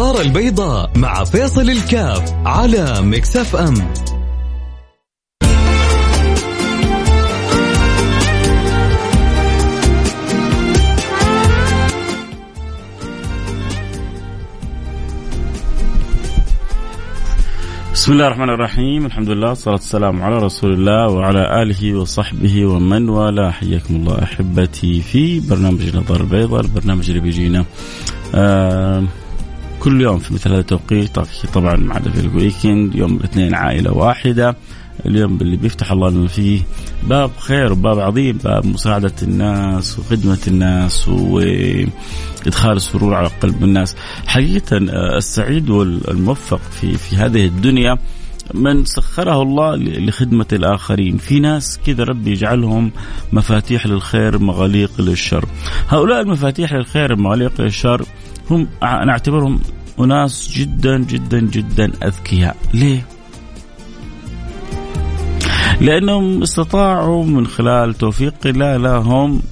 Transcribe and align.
النظارة 0.00 0.22
البيضاء 0.22 0.90
مع 0.96 1.24
فيصل 1.24 1.70
الكاف 1.70 2.32
على 2.46 3.02
مكسف 3.02 3.56
أم 3.56 3.74
بسم 17.92 18.12
الله 18.12 18.26
الرحمن 18.26 18.50
الرحيم. 18.50 19.06
الحمد 19.06 19.28
لله 19.28 19.48
والصلاة 19.48 19.74
والسلام 19.74 20.22
على 20.22 20.38
رسول 20.38 20.72
الله 20.72 21.08
وعلى 21.08 21.62
آله 21.62 21.94
وصحبه 21.94 22.66
ومن 22.66 23.08
والاه. 23.08 23.50
حياكم 23.50 23.96
الله 23.96 24.22
أحبتي 24.22 25.00
في 25.00 25.40
برنامج 25.40 25.82
النظارة 25.82 26.22
البيضاء 26.22 26.60
البرنامج 26.60 27.08
اللي 27.08 27.20
بيجينا. 27.20 27.64
آه 28.34 29.04
كل 29.80 30.00
يوم 30.00 30.18
في 30.18 30.34
مثل 30.34 30.50
هذا 30.50 30.60
التوقيت. 30.60 31.18
طبعا 31.54 31.76
ما 31.76 31.94
عدا 31.94 32.10
في 32.10 32.20
الويكند 32.20 32.94
يوم 32.94 33.16
الاثنين 33.16 33.54
عائلة 33.54 33.92
واحدة. 33.92 34.56
اليوم 35.06 35.38
اللي 35.40 35.56
بيفتح 35.56 35.92
الله 35.92 36.10
لنا 36.10 36.28
فيه 36.28 36.60
باب 37.02 37.30
خير 37.38 37.72
وباب 37.72 37.98
عظيم 37.98 38.38
باب 38.44 38.66
مساعدة 38.66 39.12
الناس 39.22 39.98
وخدمة 39.98 40.38
الناس 40.46 41.08
وإدخال 41.08 42.76
السرور 42.76 43.14
على 43.14 43.30
قلب 43.42 43.64
الناس. 43.64 43.96
حقيقة 44.26 44.76
آه، 44.76 45.16
السعيد 45.16 45.70
والموفق 45.70 46.60
في, 46.80 46.98
في 46.98 47.16
هذه 47.16 47.46
الدنيا 47.46 47.98
من 48.54 48.84
سخره 48.84 49.42
الله 49.42 49.76
لخدمة 49.76 50.46
الآخرين. 50.52 51.16
في 51.16 51.40
ناس 51.40 51.80
كذا 51.86 52.04
ربي 52.04 52.30
يجعلهم 52.30 52.92
مفاتيح 53.32 53.86
للخير 53.86 54.38
مغاليق 54.38 55.00
للشر. 55.00 55.44
هؤلاء 55.88 56.20
المفاتيح 56.20 56.72
للخير 56.72 57.16
مغاليق 57.16 57.60
للشر 57.60 58.04
هم 58.50 58.68
نعتبرهم 58.82 59.60
أناس 60.00 60.50
جدا 60.52 60.98
جدا 60.98 61.40
جدا 61.40 61.92
أذكياء. 62.02 62.56
ليه؟ 62.74 63.06
لأنهم 65.80 66.42
استطاعوا 66.42 67.24
من 67.24 67.46
خلال 67.46 67.94
توفيق 67.94 68.34
الله 68.46 68.76
لهم 68.76 69.42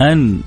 أن 0.00 0.40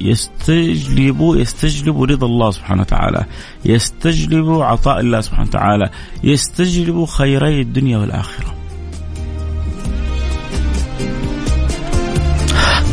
يستجلبوا 0.00 1.36
يستجلبوا 1.36 2.06
رضا 2.06 2.26
الله 2.26 2.50
سبحانه 2.50 2.80
وتعالى. 2.80 3.24
يستجلبوا 3.64 4.64
عطاء 4.64 5.00
الله 5.00 5.20
سبحانه 5.20 5.48
وتعالى. 5.48 5.90
يستجلبوا 6.24 7.06
خيري 7.06 7.60
الدنيا 7.60 7.98
والآخرة. 7.98 8.54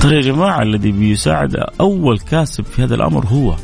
ترى 0.02 0.16
يا 0.16 0.22
جماعة 0.22 0.62
الذي 0.62 0.92
بيساعد 0.92 1.56
أول 1.80 2.20
كاسب 2.20 2.64
في 2.66 2.84
هذا 2.84 2.96
الأمر 2.96 3.26
هو 3.26 3.56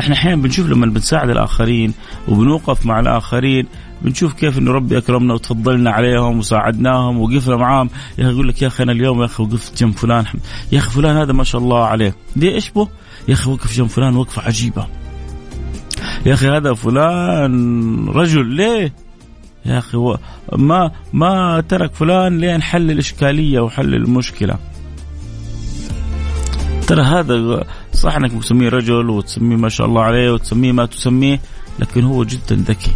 إحنا 0.00 0.14
أحيانا 0.14 0.42
بنشوف 0.42 0.66
لما 0.68 0.86
بنساعد 0.86 1.30
الآخرين 1.30 1.94
وبنوقف 2.28 2.86
مع 2.86 3.00
الآخرين 3.00 3.66
بنشوف 4.02 4.32
كيف 4.32 4.58
إنه 4.58 4.72
ربي 4.72 4.98
أكرمنا 4.98 5.34
وتفضلنا 5.34 5.90
عليهم 5.90 6.38
وساعدناهم 6.38 7.20
وقفنا 7.20 7.56
معاهم. 7.56 7.90
يا 8.18 8.24
أخي 8.24 8.32
يقول 8.32 8.48
لك 8.48 8.62
يا 8.62 8.66
أخي 8.66 8.82
أنا 8.82 8.92
اليوم 8.92 9.20
يا 9.20 9.24
أخي 9.24 9.42
وقفت 9.42 9.78
جنب 9.78 9.96
فلان. 9.96 10.24
يا 10.72 10.78
أخي 10.78 10.90
فلان 10.90 11.16
هذا 11.16 11.32
ما 11.32 11.44
شاء 11.44 11.60
الله 11.60 11.84
عليه. 11.84 12.14
ليه 12.36 12.54
إيش 12.54 12.70
به؟ 12.70 12.88
يا 13.28 13.34
أخي 13.34 13.50
وقف 13.50 13.76
جنب 13.76 13.86
فلان 13.86 14.16
وقفة 14.16 14.42
عجيبة. 14.42 14.86
يا 16.26 16.34
أخي 16.34 16.48
هذا 16.48 16.74
فلان 16.74 18.08
رجل 18.08 18.46
ليه؟ 18.46 18.92
يا 19.66 19.78
أخي 19.78 20.16
ما 20.56 20.90
ما 21.12 21.60
ترك 21.60 21.94
فلان 21.94 22.38
لين 22.38 22.62
حل 22.62 22.90
الإشكالية 22.90 23.60
وحل 23.60 23.94
المشكلة. 23.94 24.58
ترى 26.88 27.02
هذا 27.02 27.64
صح 27.92 28.16
انك 28.16 28.32
تسميه 28.42 28.68
رجل 28.68 29.10
وتسميه 29.10 29.56
ما 29.56 29.68
شاء 29.68 29.86
الله 29.86 30.02
عليه 30.02 30.32
وتسميه 30.32 30.72
ما 30.72 30.86
تسميه 30.86 31.40
لكن 31.78 32.04
هو 32.04 32.24
جدا 32.24 32.56
ذكي. 32.56 32.90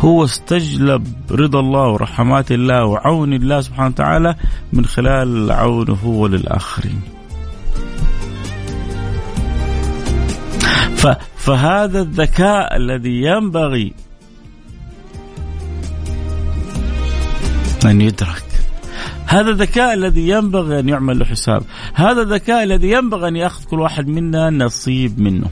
هو 0.00 0.24
استجلب 0.24 1.06
رضا 1.30 1.60
الله 1.60 1.88
ورحمات 1.88 2.52
الله 2.52 2.84
وعون 2.84 3.32
الله 3.32 3.60
سبحانه 3.60 3.88
وتعالى 3.88 4.34
من 4.72 4.84
خلال 4.84 5.52
عونه 5.52 5.94
هو 5.94 6.26
للآخرين 6.26 7.00
فهذا 11.36 12.00
الذكاء 12.00 12.76
الذي 12.76 13.22
ينبغي 13.22 13.92
أن 17.84 18.00
يدرك. 18.00 18.47
هذا 19.28 19.50
الذكاء 19.50 19.94
الذي 19.94 20.28
ينبغي 20.28 20.80
أن 20.80 20.88
يعمل 20.88 21.18
له 21.18 21.24
حساب. 21.24 21.62
هذا 21.94 22.22
الذكاء 22.22 22.62
الذي 22.62 22.90
ينبغي 22.90 23.28
أن 23.28 23.36
يأخذ 23.36 23.64
كل 23.64 23.80
واحد 23.80 24.08
منا 24.08 24.50
نصيب 24.50 25.20
منه. 25.20 25.46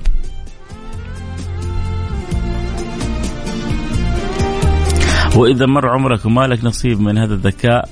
وإذا 5.37 5.67
مر 5.67 5.89
عمرك 5.89 6.27
وما 6.27 6.47
لك 6.47 6.65
نصيب 6.65 7.01
من 7.01 7.19
هذا 7.19 7.35
الذكاء 7.35 7.89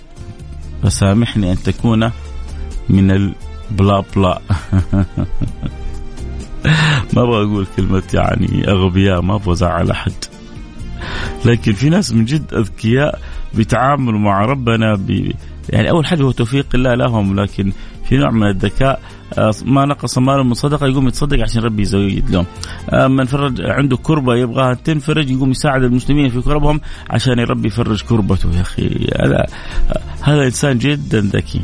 فسامحني 0.83 1.53
أن 1.53 1.57
تكون 1.57 2.11
من 2.89 3.11
البلا 3.11 4.05
بلا 4.17 4.41
ما 7.15 7.23
أبغى 7.23 7.45
أقول 7.45 7.67
كلمة 7.77 8.03
يعني 8.15 8.69
أغبياء 8.69 9.21
ما 9.21 9.35
أبغى 9.35 9.53
أزعل 9.53 9.91
أحد. 9.91 10.13
لكن 11.45 11.73
في 11.73 11.89
ناس 11.89 12.13
من 12.13 12.25
جد 12.25 12.55
أذكياء 12.55 13.21
بيتعاملوا 13.55 14.21
مع 14.21 14.45
ربنا. 14.45 14.99
يعني 15.69 15.91
أول 15.91 16.07
حاجة 16.07 16.23
هو 16.23 16.31
توفيق 16.31 16.67
الله 16.75 16.95
لهم 16.95 17.41
لكن 17.41 17.73
في 18.09 18.17
نوع 18.17 18.31
من 18.31 18.49
الذكاء 18.49 19.01
آه، 19.39 19.55
ما 19.65 19.85
نقص 19.85 20.19
مال 20.19 20.45
من 20.47 20.55
صدقة 20.55 20.87
يقوم 20.87 21.09
يتصدق 21.09 21.41
عشان 21.41 21.63
ربي 21.63 21.83
يزيد 21.83 22.31
لهم. 22.31 22.47
آه، 22.91 23.07
من 23.07 23.25
فرج 23.25 23.61
عنده 23.61 23.97
كربة 23.97 24.35
يبغاها 24.35 24.75
تنفرج 24.75 25.31
يقوم 25.31 25.51
يساعد 25.51 25.83
المسلمين 25.83 26.29
في 26.29 26.41
كربهم 26.41 26.81
عشان 27.11 27.41
ربي 27.41 27.69
يفرج 27.69 28.03
كربته 28.03 28.57
يا 28.57 28.61
أخي 28.61 29.09
هذا 29.25 29.47
هذا 30.23 30.45
إنسان 30.45 30.79
جدا 30.79 31.21
ذكي. 31.21 31.61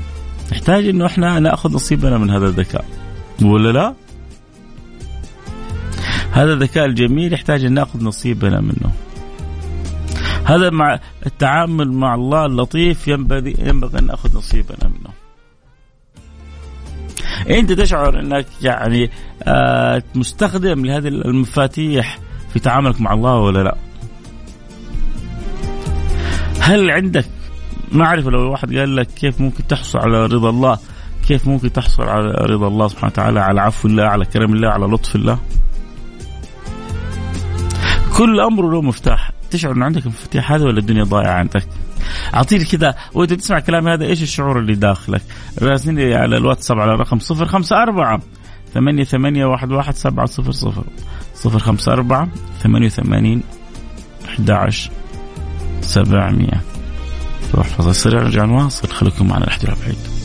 نحتاج 0.53 0.89
إنه 0.89 1.07
إحنا 1.07 1.39
نأخذ 1.39 1.75
نصيبنا 1.75 2.19
من 2.19 2.31
هذا 2.31 2.47
الذكاء. 2.47 2.85
ولا 3.43 3.73
لا؟ 3.73 3.95
هذا 6.33 6.53
الذكاء 6.53 6.87
الجميل 6.87 7.33
يحتاج 7.33 7.65
أن 7.65 7.75
نأخذ 7.75 8.05
نصيبنا 8.05 8.61
منه. 8.61 8.93
هذا 10.45 10.71
مع 10.71 11.01
التعامل 11.27 11.93
مع 11.93 12.15
الله 12.15 12.47
اللطيف 12.47 13.09
ينبغي 13.09 13.55
ينبغي 13.59 13.99
أن 13.99 14.07
نأخذ 14.07 14.37
نصيبنا 14.37 14.89
منه. 14.89 15.11
أنت 17.59 17.73
تشعر 17.73 18.21
أنك 18.21 18.47
يعني 18.63 19.11
آه 19.43 20.03
مستخدم 20.15 20.87
لهذه 20.87 21.09
المفاتيح 21.09 22.19
في 22.53 22.59
تعاملك 22.59 23.01
مع 23.01 23.13
الله 23.13 23.35
ولا 23.35 23.63
لا؟ 23.63 23.77
هل 26.61 26.91
عندك 26.91 27.27
معرفه 27.93 28.31
لو 28.31 28.51
واحد 28.51 28.75
قال 28.77 28.97
لك 28.97 29.07
كيف 29.07 29.41
ممكن 29.41 29.67
تحصل 29.67 29.99
على 29.99 30.27
رضا 30.27 30.51
الله؟ 30.51 30.79
كيف 31.29 31.49
ممكن 31.49 31.73
تحصل 31.73 32.03
على 32.03 32.31
رضا 32.31 32.69
الله 32.69 32.89
سبحانه 32.89 33.13
وتعالى 33.13 33.41
على 33.41 33.61
عفو 33.61 33.89
الله 33.89 34.05
على 34.05 34.25
كرم 34.25 34.55
الله 34.55 34.69
على 34.69 34.87
لطف 34.87 35.17
الله؟ 35.17 35.39
كل 38.17 38.41
أمر 38.41 38.71
له 38.71 38.83
مفتاح 38.83 39.31
تشعر 39.51 39.73
إنه 39.73 39.85
عندك 39.85 40.03
المفاتيح 40.03 40.53
هذا 40.53 40.65
ولا 40.65 40.79
الدنيا 40.79 41.05
ضايعة 41.05 41.33
عندك؟ 41.33 41.67
أعطيني 42.35 42.65
كذا 42.65 42.95
وانت 43.15 43.33
تسمع 43.33 43.61
كلامي 43.61 43.91
هذا 43.91 44.05
إيش 44.05 44.23
الشعور 44.23 44.59
اللي 44.59 44.75
داخلك؟ 44.75 45.23
راسلني 45.63 46.15
على 46.15 46.37
الواتساب 46.37 46.79
على 46.79 46.95
رقم 46.95 47.19
054 47.31 48.21
ثمانية 48.75 49.05
ثمانية 49.05 49.45
واحد 49.47 49.73
واحد 49.73 49.95
سبعة 49.95 50.27
صفر 50.27 50.53
صفر 50.53 50.85
صفر 51.35 51.59
خمسة 51.59 51.93
أربعة 51.93 52.29
ثمانية 52.63 52.87
وثمانين 52.87 53.43
أحد 54.29 54.51
عشر 54.51 54.91
سبعمية 55.81 56.61
روح 57.55 57.67
فضل 57.67 57.95
سريع 57.95 58.23
نرجع 58.23 58.45
نواصل 58.45 58.89
خليكم 58.89 59.29
معنا 59.29 59.45
لحد 59.45 59.67
بعيد 59.67 60.20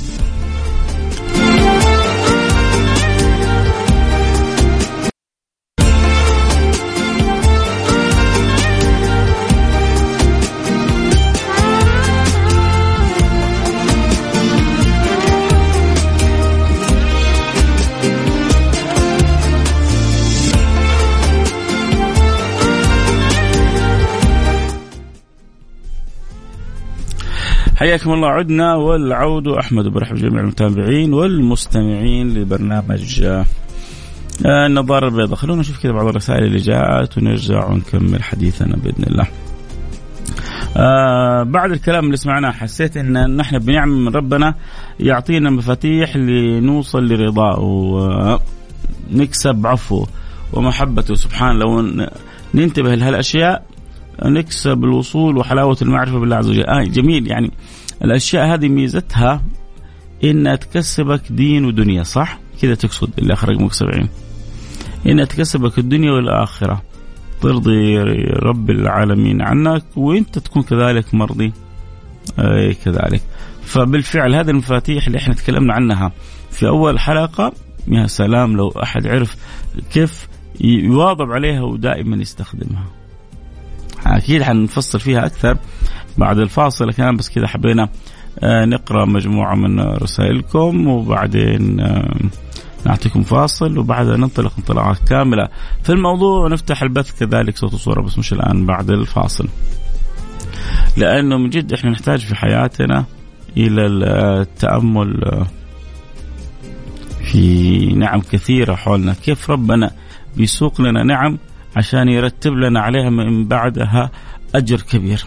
حياكم 27.75 28.13
الله. 28.13 28.27
عدنا 28.27 28.75
والعود. 28.75 29.47
أحمد 29.47 29.87
برحب 29.87 30.15
جميع 30.15 30.41
المتابعين 30.41 31.13
والمستمعين 31.13 32.33
لبرنامج 32.33 33.23
آه، 33.23 33.45
النظارة 34.45 35.07
البيضاء. 35.07 35.35
خلونا 35.35 35.61
نشوف 35.61 35.83
كذا 35.83 35.91
بعض 35.91 36.07
الرسائل 36.07 36.43
اللي 36.43 36.57
جاءت 36.57 37.17
ونرجع 37.17 37.65
ونكمل 37.65 38.23
حديثنا 38.23 38.75
بإذن 38.75 39.03
الله. 39.03 39.27
آه 40.77 41.43
بعد 41.43 41.71
الكلام 41.71 42.05
اللي 42.05 42.17
سمعناه 42.17 42.51
حسيت 42.51 42.97
إن 42.97 43.35
نحن 43.35 43.59
بنعم 43.59 43.89
من 43.89 44.15
ربنا 44.15 44.55
يعطينا 44.99 45.49
مفاتيح 45.49 46.15
لنوصل 46.15 47.07
لرضاه 47.07 47.59
ونكسب 49.11 49.67
عفوه 49.67 50.07
ومحبته. 50.53 51.15
سبحانه 51.15 51.59
لو 51.59 51.81
ننتبه 52.53 52.95
لهالأشياء 52.95 53.65
نكسب 54.23 54.83
الوصول 54.83 55.37
وحلاوة 55.37 55.77
المعرفة 55.81 56.19
بالله 56.19 56.35
عز 56.35 56.49
وجل. 56.49 56.65
آه 56.65 56.83
جميل. 56.83 57.27
يعني 57.27 57.51
الأشياء 58.03 58.53
هذه 58.53 58.67
ميزتها 58.67 59.41
إنها 60.23 60.55
تكسبك 60.55 61.21
دين 61.31 61.65
ودنيا 61.65 62.03
صح؟ 62.03 62.39
كذا 62.61 62.75
تقصد 62.75 63.09
اللي 63.19 63.33
اخر 63.33 63.49
رقمك 63.49 63.73
70 63.73 64.09
إنها 65.07 65.25
تكسبك 65.25 65.77
الدنيا 65.79 66.11
والآخرة. 66.11 66.81
ترضي 67.41 67.97
رب 68.43 68.69
العالمين 68.69 69.41
عنك 69.41 69.83
وأنت 69.95 70.39
تكون 70.39 70.63
كذلك 70.63 71.13
مرضي. 71.13 71.53
أي 72.39 72.73
كذلك. 72.73 73.21
فبالفعل 73.63 74.35
هذه 74.35 74.49
المفاتيح 74.49 75.05
اللي 75.07 75.17
إحنا 75.17 75.33
تكلمنا 75.33 75.73
عنها 75.73 76.11
في 76.51 76.67
أول 76.67 76.99
حلقة 76.99 77.53
يا 77.87 78.07
سلام 78.07 78.57
لو 78.57 78.69
أحد 78.69 79.07
عرف 79.07 79.35
كيف 79.93 80.27
يواظب 80.61 81.31
عليها 81.31 81.61
ودائما 81.61 82.15
يستخدمها. 82.17 82.85
أكيد 84.05 84.43
حنفصل 84.43 84.99
فيها 84.99 85.25
أكثر 85.25 85.57
بعد 86.17 86.39
الفاصل 86.39 86.91
كان 86.91 87.15
بس 87.15 87.29
كذا 87.29 87.47
حبينا 87.47 87.89
آه، 88.39 88.65
نقرأ 88.65 89.05
مجموعة 89.05 89.55
من 89.55 89.79
رسائلكم 89.79 90.87
وبعدين 90.87 91.79
آه، 91.79 92.15
نعطيكم 92.85 93.23
فاصل 93.23 93.77
وبعدها 93.77 94.17
ننطلق 94.17 94.53
انطلاقه 94.57 94.97
كاملة 95.09 95.47
في 95.83 95.89
الموضوع 95.89 96.45
ونفتح 96.45 96.81
البث 96.81 97.19
كذلك 97.19 97.57
صوت 97.57 97.73
وصورة 97.73 98.01
بس 98.01 98.17
مش 98.17 98.33
الآن 98.33 98.65
بعد 98.65 98.89
الفاصل. 98.89 99.47
لأنه 100.97 101.37
من 101.37 101.49
جد 101.49 101.73
إحنا 101.73 101.89
نحتاج 101.89 102.19
في 102.19 102.35
حياتنا 102.35 103.05
إلى 103.57 103.85
التأمل 103.85 105.23
آه، 105.23 105.47
في 107.31 107.77
نعم 107.85 108.21
كثيرة 108.21 108.75
حولنا، 108.75 109.13
كيف 109.13 109.49
ربنا 109.49 109.91
بيسوق 110.37 110.81
لنا 110.81 111.03
نعم 111.03 111.37
عشان 111.75 112.09
يرتب 112.09 112.53
لنا 112.53 112.79
عليها 112.79 113.09
من 113.09 113.47
بعدها 113.47 114.11
أجر 114.55 114.81
كبير. 114.81 115.25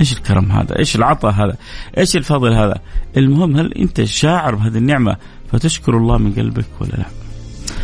إيش 0.00 0.12
الكرم 0.12 0.52
هذا؟ 0.52 0.78
إيش 0.78 0.96
العطاء 0.96 1.32
هذا؟ 1.32 1.56
إيش 1.98 2.16
الفضل 2.16 2.52
هذا؟ 2.52 2.78
المهم 3.16 3.56
هل 3.56 3.72
أنت 3.72 4.04
شاعر 4.04 4.54
بهذه 4.54 4.78
النعمة 4.78 5.16
فتشكر 5.52 5.96
الله 5.96 6.18
من 6.18 6.32
قلبك 6.32 6.66
ولا 6.80 6.90
لا؟ 6.90 7.06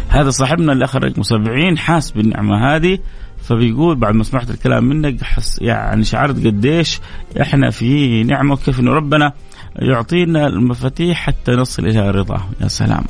هذا 0.09 0.31
صاحبنا 0.31 0.73
اللي 0.73 0.85
اخر 0.85 1.05
رقم 1.05 1.23
70 1.23 1.79
حاس 1.79 2.11
بالنعمة 2.11 2.75
هذه 2.75 2.99
فبيقول 3.43 3.97
بعد 3.97 4.15
ما 4.15 4.25
سمعت 4.25 4.51
الكلام 4.51 4.85
منك 4.85 5.23
حس 5.23 5.59
يعني 5.63 6.05
شعرت 6.05 6.47
قديش 6.47 7.01
إحنا 7.41 7.71
في 7.71 8.23
نعمة 8.25 8.53
وكيف 8.53 8.81
إنه 8.81 8.91
ربنا 8.91 9.33
يعطينا 9.77 10.47
المفاتيح 10.47 11.19
حتى 11.19 11.53
نصل 11.53 11.87
إلى 11.87 12.11
رضاه 12.11 12.49
يا 12.61 12.69
سلام 12.69 13.05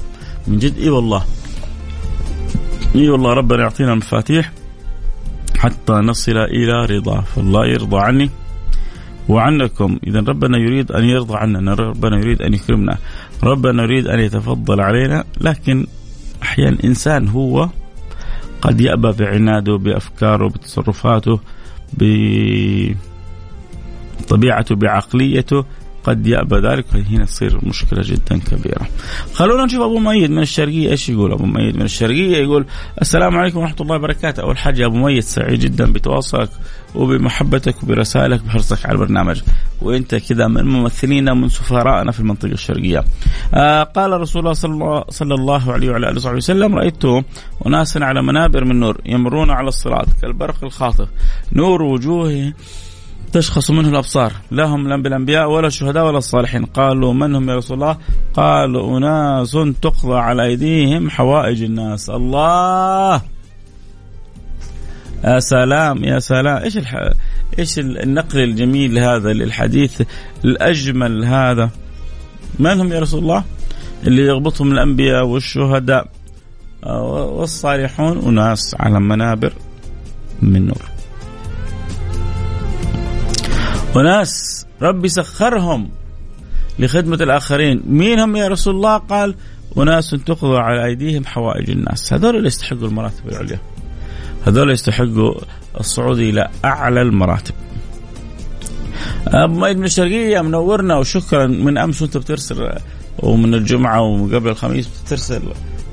من 0.47 0.59
جد 0.59 0.79
إي 0.79 0.91
والله 0.91 1.25
إي 2.95 3.11
والله 3.11 3.33
ربنا 3.33 3.63
يعطينا 3.63 3.93
المفاتيح 3.93 4.53
حتى 5.59 5.93
نصل 5.93 6.37
إلى 6.37 6.87
رضاه 6.87 7.21
فالله 7.21 7.67
يرضى 7.67 7.99
عني 7.99 8.31
وعنكم. 9.29 9.99
إذا 10.07 10.21
ربنا 10.21 10.59
يريد 10.59 10.93
أن 10.93 11.05
يرضى 11.05 11.37
عننا 11.37 11.75
ربنا 11.75 12.19
يريد 12.19 12.43
أن 12.43 12.55
يكرمنا 12.55 12.99
ربنا 13.43 13.83
يريد 13.83 14.07
أن 14.07 14.21
يتفضل 14.21 14.81
علينا. 14.81 15.25
لكن 15.41 15.87
أحيانا 16.43 16.79
إنسان 16.85 17.29
هو 17.29 17.69
قد 18.63 18.81
يأبى 18.81 19.13
بعناده 19.13 19.77
بأفكاره 19.77 20.49
بتصرفاته 20.49 21.41
بطبيعته 24.21 24.75
بعقليته. 24.75 25.65
قد 26.05 26.27
يأبى 26.27 26.57
ذلك 26.57 26.87
هنا 27.11 27.25
تصير 27.25 27.59
مشكلة 27.63 28.03
جدا 28.05 28.39
كبيرة. 28.39 28.89
خلونا 29.35 29.65
نشوف 29.65 29.81
أبو 29.81 29.99
مؤيد 29.99 30.31
من 30.31 30.43
الشرقية 30.43 30.91
إيش 30.91 31.09
يقول 31.09 31.33
أبو 31.33 31.45
مؤيد 31.45 31.77
من 31.77 31.83
الشرقية؟ 31.83 32.37
يقول 32.37 32.67
السلام 33.01 33.37
عليكم 33.37 33.59
ورحمة 33.59 33.77
الله 33.81 33.97
وبركاته. 33.97 34.43
أول 34.43 34.59
حاجة 34.59 34.87
أبو 34.87 34.97
مؤيد 34.97 35.23
سعيد 35.23 35.61
جدا 35.61 35.93
بتواصلك 35.93 36.51
وبمحبتك 36.95 37.83
وبرسائلك 37.83 38.43
بحرصك 38.43 38.87
على 38.87 38.95
البرنامج. 38.95 39.43
وأنت 39.83 40.15
كذا 40.15 40.47
من 40.47 40.65
ممثلينا 40.65 41.35
من 41.35 41.49
سفرائنا 41.49 42.13
في 42.13 42.21
المنطقة 42.21 42.53
الشرقية. 42.53 43.05
آه 43.55 43.83
قال 43.83 44.21
رسول 44.21 44.43
الله 44.43 44.53
صلى 44.53 44.73
الله, 44.73 45.05
صلى 45.09 45.35
الله 45.35 45.73
عليه 45.73 45.91
وعلى 45.91 46.09
آله 46.09 46.17
وصحبه 46.17 46.37
وسلم 46.37 46.75
رأيت 46.75 47.05
اناسا 47.67 47.99
على 47.99 48.23
منابر 48.23 48.65
من 48.65 48.81
نور 48.81 49.01
يمرون 49.07 49.51
على 49.51 49.69
الصراط 49.69 50.07
كالبرق 50.23 50.65
الخاطف. 50.65 51.09
نور 51.53 51.83
وجوههم 51.83 52.55
تشخص 53.33 53.71
منه 53.71 53.89
الأبصار. 53.89 54.33
لا 54.51 54.65
هم 54.65 54.89
لا 54.89 55.03
بالأنبياء 55.03 55.51
ولا 55.51 55.67
الشهداء 55.67 56.07
ولا 56.07 56.19
الصالحين. 56.19 56.65
قالوا 56.65 57.13
من 57.13 57.35
هم 57.35 57.51
يا 57.51 57.57
رسول 57.57 57.75
الله؟ 57.75 57.99
قالوا 58.35 58.99
أناس 58.99 59.59
تقضى 59.83 60.19
على 60.19 60.45
أيديهم 60.45 61.11
حوائج 61.11 61.63
الناس. 61.63 62.11
الله! 62.11 63.23
يا 65.25 65.39
سلام 65.39 66.05
يا 66.05 66.19
سلام. 66.19 66.63
إيش 66.63 66.77
الح... 66.77 67.13
إيش 67.59 67.79
النقل 67.79 68.39
الجميل 68.39 68.99
هذا 68.99 69.33
للحديث 69.33 70.03
الأجمل 70.45 71.25
هذا؟ 71.25 71.71
من 72.59 72.81
هم 72.81 72.93
يا 72.93 73.01
رسول 73.01 73.23
الله؟ 73.23 73.45
اللي 74.07 74.23
يغبطهم 74.23 74.73
الأنبياء 74.73 75.27
والشهداء. 75.27 76.09
والصالحون 76.87 78.19
أناس 78.19 78.77
على 78.81 79.01
منابر 79.01 79.53
من 80.43 80.67
نور. 80.67 80.92
وناس 83.97 84.67
ربي 84.83 85.09
سخرهم 85.09 85.89
لخدمة 86.79 87.17
الآخرين. 87.17 87.83
مين 87.87 88.19
هم 88.19 88.37
يا 88.37 88.49
رسول 88.49 88.75
الله؟ 88.75 88.97
قال 88.97 89.35
أناس 89.79 90.11
تقضى 90.11 90.59
على 90.59 90.85
أيديهم 90.85 91.25
حوائج 91.25 91.71
الناس. 91.71 92.13
هذول 92.13 92.37
اللي 92.37 92.47
يستحقوا 92.47 92.89
المراتب 92.89 93.29
العليا. 93.29 93.59
هذول 94.47 94.71
يستحقوا 94.71 95.35
الصعود 95.81 96.19
إلى 96.19 96.49
أعلى 96.65 97.03
المراتب. 97.03 97.55
أبو 99.27 99.55
مؤيد 99.55 99.79
من 99.79 99.85
الشرقية 99.85 100.41
منورنا 100.41 100.97
وشكرا 100.97 101.47
من 101.47 101.79
أمس 101.79 102.03
وأنت 102.03 102.17
بترسل 102.17 102.73
ومن 103.19 103.55
الجمعة 103.55 104.01
وقبل 104.01 104.49
الخميس 104.49 104.89
بترسل 105.05 105.43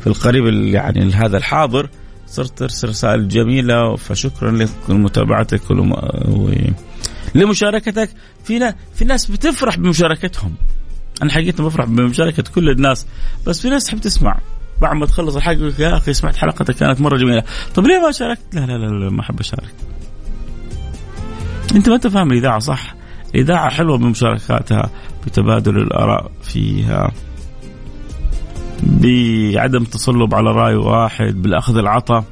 في 0.01 0.07
القريب 0.07 0.45
يعني 0.45 1.13
هذا 1.13 1.37
الحاضر 1.37 1.89
صرت 2.27 2.57
ترسل 2.57 2.89
رسائل 2.89 3.27
جميلة 3.27 3.95
فشكرا 3.95 4.51
لك 4.51 4.69
لمتابعتك 4.89 5.61
لمشاركتك. 7.35 8.09
في 8.43 8.73
في 8.95 9.05
ناس 9.05 9.25
بتفرح 9.25 9.77
بمشاركتهم. 9.77 10.55
أنا 11.21 11.31
حقيقة 11.31 11.63
بفرح 11.63 11.85
بمشاركة 11.85 12.43
كل 12.55 12.69
الناس 12.69 13.07
بس 13.47 13.61
في 13.61 13.69
ناس 13.69 13.85
تحب 13.85 13.99
تسمع. 13.99 14.39
بعد 14.81 14.95
ما 14.95 15.05
تخلص 15.05 15.35
الحلقة 15.35 15.73
يا 15.79 15.97
أخي 15.97 16.13
سمعت 16.13 16.35
حلقتك 16.35 16.75
كانت 16.75 17.01
مرة 17.01 17.17
جميلة. 17.17 17.43
طب 17.75 17.87
ليه 17.87 17.99
ما 17.99 18.11
شاركت؟ 18.11 18.41
لا 18.53 18.59
لا 18.59 18.77
لا, 18.77 18.85
لا 18.85 19.09
ما 19.09 19.21
أحب 19.21 19.39
أشارك. 19.39 19.73
أنت 21.75 21.89
ما 21.89 21.95
أنت 21.95 22.07
فاهم 22.07 22.31
الإذاعة 22.31 22.59
صح؟ 22.59 22.95
الإذاعة 23.35 23.69
حلوة 23.69 23.97
بمشاركاتها 23.97 24.89
بتبادل 25.25 25.77
الآراء 25.77 26.31
فيها 26.43 27.11
بعدم 28.83 29.83
تصلب 29.83 30.35
على 30.35 30.51
رأي 30.51 30.75
واحد 30.75 31.41
بالأخذ 31.41 31.77
العطاء 31.77 32.23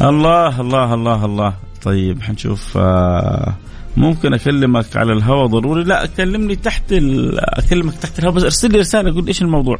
الله 0.00 0.60
الله 0.60 0.94
الله 0.94 1.24
الله. 1.24 1.54
طيب 1.82 2.22
حنشوف 2.22 2.76
آه، 2.76 3.54
ممكن 3.96 4.34
أكلمك 4.34 4.96
على 4.96 5.12
الهواء 5.12 5.46
ضروري؟ 5.46 5.84
لا 5.84 6.04
اكلمني 6.04 6.56
تحت 6.56 6.92
أكلمك 7.38 7.94
تحت 7.94 8.18
الهواء 8.18 8.34
بس 8.34 8.42
ارسل 8.42 8.72
لي 8.72 8.78
رسالة 8.78 9.14
قول 9.14 9.26
إيش 9.26 9.42
الموضوع؟ 9.42 9.78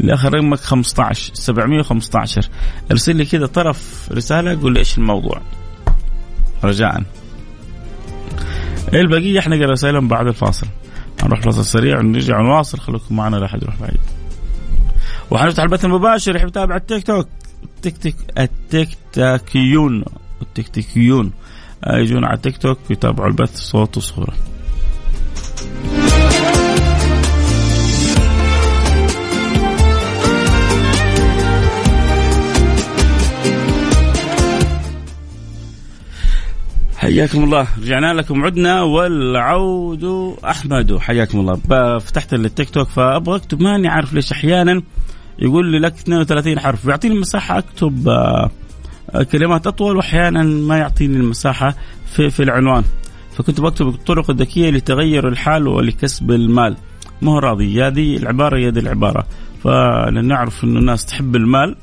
اللي 0.00 0.14
اخر 0.14 0.34
رقمك 0.34 0.58
15 0.58 1.34
715 1.34 2.48
ارسل 2.90 3.16
لي 3.16 3.24
كذا 3.24 3.46
طرف 3.46 4.08
رسالة 4.12 4.60
قول 4.60 4.72
لي 4.72 4.78
إيش 4.78 4.98
الموضوع. 4.98 5.40
رجاء. 6.64 7.02
البقية؟ 8.94 9.38
إحنا 9.38 9.56
نقرا 9.56 9.72
رسائلهم 9.72 10.08
بعد 10.08 10.26
الفاصل. 10.26 10.66
نروح 11.24 11.40
فاصل 11.40 11.64
سريع 11.64 11.98
ونرجع 11.98 12.40
نواصل. 12.40 12.78
خليكم 12.78 13.16
معنا 13.16 13.36
لا 13.36 13.46
أحد 13.46 13.62
يروح 13.62 13.80
بعيد. 13.80 14.00
وحنفتح 15.30 15.62
البث 15.62 15.84
المباشر 15.84 16.36
يحب 16.36 16.48
يتابع 16.48 16.76
التيك 16.76 17.06
توك. 17.06 17.28
التيك 17.64 17.96
توك 18.02 18.14
التيك 18.38 18.88
تاكيون 19.12 20.04
التكتيكيون 20.42 21.32
آه، 21.84 21.98
يجون 21.98 22.24
على 22.24 22.38
تيك 22.38 22.56
توك 22.56 22.78
يتابعوا 22.90 23.28
البث 23.28 23.56
صوت 23.56 23.96
وصورة. 23.96 24.34
حياكم 36.96 37.44
الله. 37.44 37.66
رجعنا 37.82 38.14
لكم 38.14 38.44
عدنا 38.44 38.82
والعود 38.82 40.04
أحمد. 40.44 40.96
حياكم 40.98 41.40
الله. 41.40 41.56
فتحت 41.98 42.34
التيك 42.34 42.70
توك 42.70 42.88
فأبغى 42.88 43.36
أكتب 43.36 43.62
ماني 43.62 43.88
عارف 43.88 44.12
ليش 44.12 44.32
أحيانا 44.32 44.82
يقول 45.38 45.66
لي 45.66 45.78
لك 45.78 45.94
32 45.94 46.60
حرف. 46.60 46.86
بيعطيني 46.86 47.14
مساحة 47.14 47.58
أكتب 47.58 48.08
آه 48.08 48.50
كلمات 49.32 49.66
أطول 49.66 49.96
وأحيانا 49.96 50.42
ما 50.42 50.76
يعطيني 50.76 51.16
المساحة 51.16 51.74
في, 52.06 52.30
في 52.30 52.42
العنوان. 52.42 52.84
فكنت 53.36 53.60
بكتب 53.60 53.88
الطرق 53.88 54.30
الذكيه 54.30 54.70
لتغير 54.70 55.28
الحال 55.28 55.68
ولكسب 55.68 56.30
المال. 56.30 56.76
ما 57.22 57.32
هو 57.32 57.38
راضي. 57.38 57.74
يا 57.74 57.88
دي 57.88 58.16
العبارة 58.16 58.58
يا 58.58 58.70
دي 58.70 58.80
العبارة. 58.80 59.26
فنعرف 59.64 60.64
إنه 60.64 60.78
الناس 60.78 61.06
تحب 61.06 61.36
المال 61.36 61.76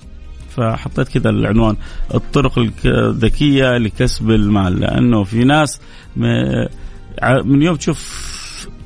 فحطيت 0.50 1.08
كذا 1.08 1.30
العنوان. 1.30 1.76
الطرق 2.14 2.70
الذكية 2.86 3.78
لكسب 3.78 4.32
المال. 4.32 4.80
لأنه 4.80 5.24
في 5.24 5.44
ناس 5.44 5.82
من 7.46 7.62
يوم 7.62 7.76
تشوف 7.76 8.28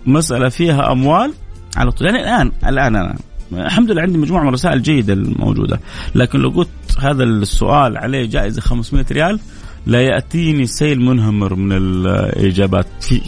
مسألة 0.05 0.49
فيها 0.49 0.91
أموال 0.91 1.33
على 1.77 1.91
طول. 1.91 2.07
يعني 2.07 2.19
الآن 2.19 2.51
الآن 2.67 2.95
أنا. 2.95 3.15
الحمد 3.53 3.91
لله 3.91 4.01
عندي 4.01 4.17
مجموعة 4.17 4.41
من 4.41 4.47
الرسائل 4.47 4.77
الجيده 4.77 5.13
الموجودة. 5.13 5.79
لكن 6.15 6.39
لو 6.39 6.49
قلت 6.49 6.69
هذا 6.99 7.23
السؤال 7.23 7.97
عليه 7.97 8.25
جائزة 8.25 8.61
500 8.61 9.05
ريال 9.11 9.39
لا 9.85 10.01
يأتيني 10.01 10.65
سيل 10.65 11.01
منهمر 11.01 11.55
من 11.55 11.71
الإجابات. 11.71 12.87
في 13.01 13.21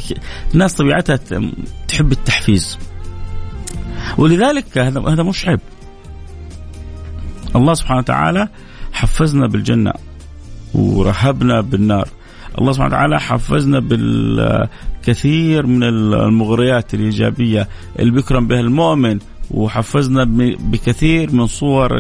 طبيعتها 0.78 1.20
تحب 1.88 2.12
التحفيز. 2.12 2.78
ولذلك 4.18 4.78
هذا 4.78 5.02
هذا 5.02 5.24
مش 5.24 5.48
عيب 5.48 5.60
الله 7.56 7.74
سبحانه 7.74 8.00
وتعالى 8.00 8.50
حفزنا 8.92 9.48
بالجنة 9.48 9.94
ورهبنا 10.74 11.62
بالنار. 11.62 12.08
الله 12.60 12.72
سبحانه 12.72 12.96
وتعالى 12.96 13.20
حفزنا 13.20 13.80
بالكثير 13.80 15.66
من 15.68 15.84
المغريات 15.84 16.94
الإيجابية 16.94 17.68
اللي 18.00 18.12
بيكرم 18.12 18.48
بها 18.48 18.60
المؤمن. 18.60 19.20
وحفزنا 19.52 20.24
بكثير 20.60 21.32
من 21.32 21.48
صور 21.48 22.00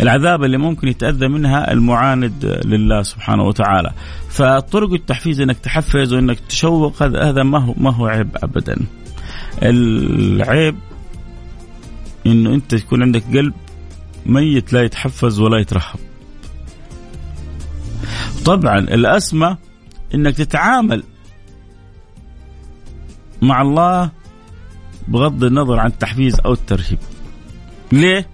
العذاب 0.00 0.44
اللي 0.44 0.58
ممكن 0.58 0.88
يتأذى 0.88 1.28
منها 1.28 1.72
المعاند 1.72 2.62
لله 2.64 3.02
سبحانه 3.02 3.42
وتعالى. 3.42 3.90
فطرق 4.28 4.92
التحفيز 4.92 5.40
إنك 5.40 5.58
تحفز 5.58 6.12
وإنك 6.12 6.40
تشوق 6.48 7.02
هذا 7.02 7.42
ما 7.42 7.58
هو 7.58 7.74
ما 7.76 7.90
هو 7.94 8.06
عيب 8.06 8.36
ابدا. 8.36 8.76
العيب 9.62 10.76
إنه 12.26 12.54
أنت 12.54 12.72
يكون 12.72 13.02
عندك 13.02 13.22
قلب 13.36 13.54
ميت 14.26 14.72
لا 14.72 14.82
يتحفز 14.82 15.40
ولا 15.40 15.58
يترحب 15.58 15.98
طبعا 18.44 18.78
الأسمى 18.78 19.56
أنك 20.14 20.36
تتعامل 20.36 21.02
مع 23.42 23.62
الله 23.62 24.10
بغض 25.08 25.44
النظر 25.44 25.80
عن 25.80 25.86
التحفيز 25.86 26.40
أو 26.40 26.52
الترهيب. 26.52 26.98
ليه؟ 27.92 28.28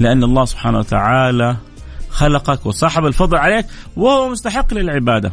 لأن 0.00 0.24
الله 0.24 0.44
سبحانه 0.44 0.78
وتعالى 0.78 1.56
خلقك 2.10 2.66
وصاحب 2.66 3.06
الفضل 3.06 3.36
عليك 3.36 3.66
وهو 3.96 4.28
مستحق 4.28 4.74
للعبادة. 4.74 5.32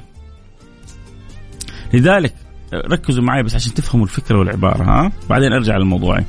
لذلك 1.93 2.35
ركزوا 2.73 3.23
معي 3.23 3.43
بس 3.43 3.55
عشان 3.55 3.73
تفهموا 3.73 4.05
الفكرة 4.05 4.39
والعبارة 4.39 4.83
ها؟ 4.83 5.11
بعدين 5.29 5.53
أرجع 5.53 5.77
للموضوع. 5.77 6.23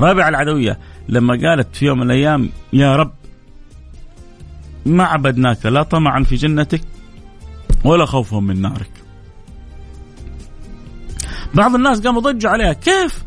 رابعة 0.00 0.28
العدوية 0.28 0.78
لما 1.08 1.38
قالت 1.42 1.76
في 1.76 1.86
يوم 1.86 1.98
من 1.98 2.06
الأيام 2.10 2.50
يا 2.72 2.96
رب 2.96 3.12
ما 4.86 5.04
عبدناك 5.04 5.66
لا 5.66 5.82
طمعا 5.82 6.22
في 6.22 6.36
جنتك 6.36 6.80
ولا 7.84 8.06
خوفا 8.06 8.40
من 8.40 8.62
نارك. 8.62 8.93
بعض 11.54 11.74
الناس 11.74 12.00
قاموا 12.00 12.20
ضجوا 12.20 12.50
عليها. 12.50 12.72
كيف؟ 12.72 13.24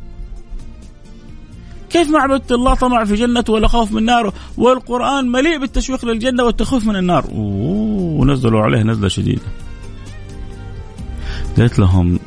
كيف 1.89 2.09
ما 2.09 2.19
عبدت 2.19 2.51
الله 2.51 2.73
طمع 2.73 3.05
في 3.05 3.15
جنته 3.15 3.53
ولا 3.53 3.67
خوف 3.67 3.91
من 3.91 4.05
ناره؟ 4.05 4.33
والقرآن 4.57 5.31
مليء 5.31 5.59
بالتشويق 5.59 6.05
للجنة 6.05 6.43
والتخوف 6.43 6.85
من 6.85 6.95
النار. 6.95 7.25
ونزلوا 7.31 8.61
عليه 8.61 8.83
نزلة 8.83 9.07
شديدة. 9.07 9.41
قالت 11.57 11.79
لهم 11.79 12.19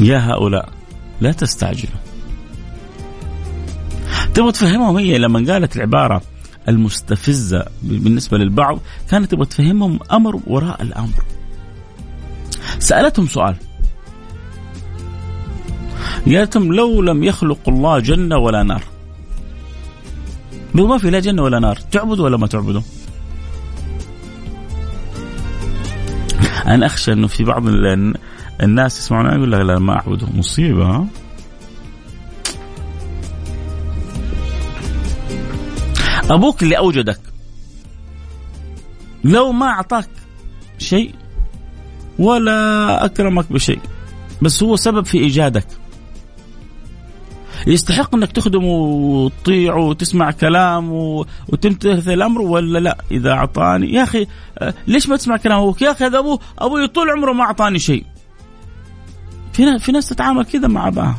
يا 0.00 0.18
هؤلاء 0.18 0.68
لا 1.20 1.32
تستعجلوا. 1.32 2.00
تبغى 4.34 4.52
تفهمهم؟ 4.52 4.96
هي 4.96 5.18
لما 5.18 5.52
قالت 5.52 5.76
العبارة 5.76 6.22
المستفزة 6.68 7.66
بالنسبة 7.82 8.38
للبعض 8.38 8.78
كانت 9.10 9.30
تبغى 9.30 9.46
تفهمهم 9.46 9.98
أمر 10.12 10.40
وراء 10.46 10.82
الأمر. 10.82 11.24
سألتهم 12.78 13.26
سؤال 13.26 13.56
قالتهم 16.26 16.72
لو 16.72 17.02
لم 17.02 17.24
يخلق 17.24 17.68
الله 17.68 17.98
جنه 17.98 18.38
ولا 18.38 18.62
نار. 18.62 18.82
ما 20.74 20.98
في 20.98 21.10
لا 21.10 21.20
جنه 21.20 21.42
ولا 21.42 21.58
نار 21.58 21.76
تعبدوا 21.76 22.24
ولا 22.24 22.36
ما 22.36 22.46
تعبدوا؟ 22.46 22.82
أنا 26.66 26.86
أخشى 26.86 27.12
إنه 27.12 27.26
في 27.26 27.44
بعض 27.44 27.62
الناس 28.62 28.98
يسمعون 28.98 29.26
يقول 29.26 29.50
لا 29.52 29.62
لا 29.62 29.78
ما 29.78 29.92
أعبده. 29.92 30.26
مصيبة 30.34 30.84
ها؟ 30.84 31.06
أبوك 36.30 36.62
اللي 36.62 36.78
أوجدك 36.78 37.20
لو 39.24 39.52
ما 39.52 39.66
أعطاك 39.66 40.08
شيء 40.78 41.14
ولا 42.18 43.04
أكرمك 43.04 43.52
بشيء 43.52 43.80
بس 44.42 44.62
هو 44.62 44.76
سبب 44.76 45.04
في 45.04 45.18
إيجادك. 45.18 45.66
يستحق 47.66 48.14
إنك 48.14 48.32
تخدمه 48.32 48.68
وتطيعه 48.68 49.84
وتسمع 49.84 50.30
كلامه 50.30 51.24
وتمتثل 51.48 52.22
امره 52.22 52.42
ولا 52.42 52.78
لا؟ 52.78 52.98
إذا 53.10 53.32
اعطاني 53.32 53.92
يا 53.92 54.02
أخي 54.02 54.26
آه، 54.58 54.74
ليش 54.86 55.08
ما 55.08 55.16
تسمع 55.16 55.36
كلام 55.36 55.58
أبوك؟ 55.58 55.82
يا 55.82 55.90
أخي 55.90 56.04
هذا 56.04 56.18
ابوه 56.18 56.38
أبوي 56.58 56.88
طول 56.88 57.10
عمره 57.10 57.32
ما 57.32 57.44
أعطاني 57.44 57.78
شيء. 57.78 58.04
في 59.52 59.78
في 59.78 59.92
ناس 59.92 60.08
تتعامل 60.08 60.44
كذا 60.44 60.68
مع 60.68 60.88
أباها. 60.88 61.18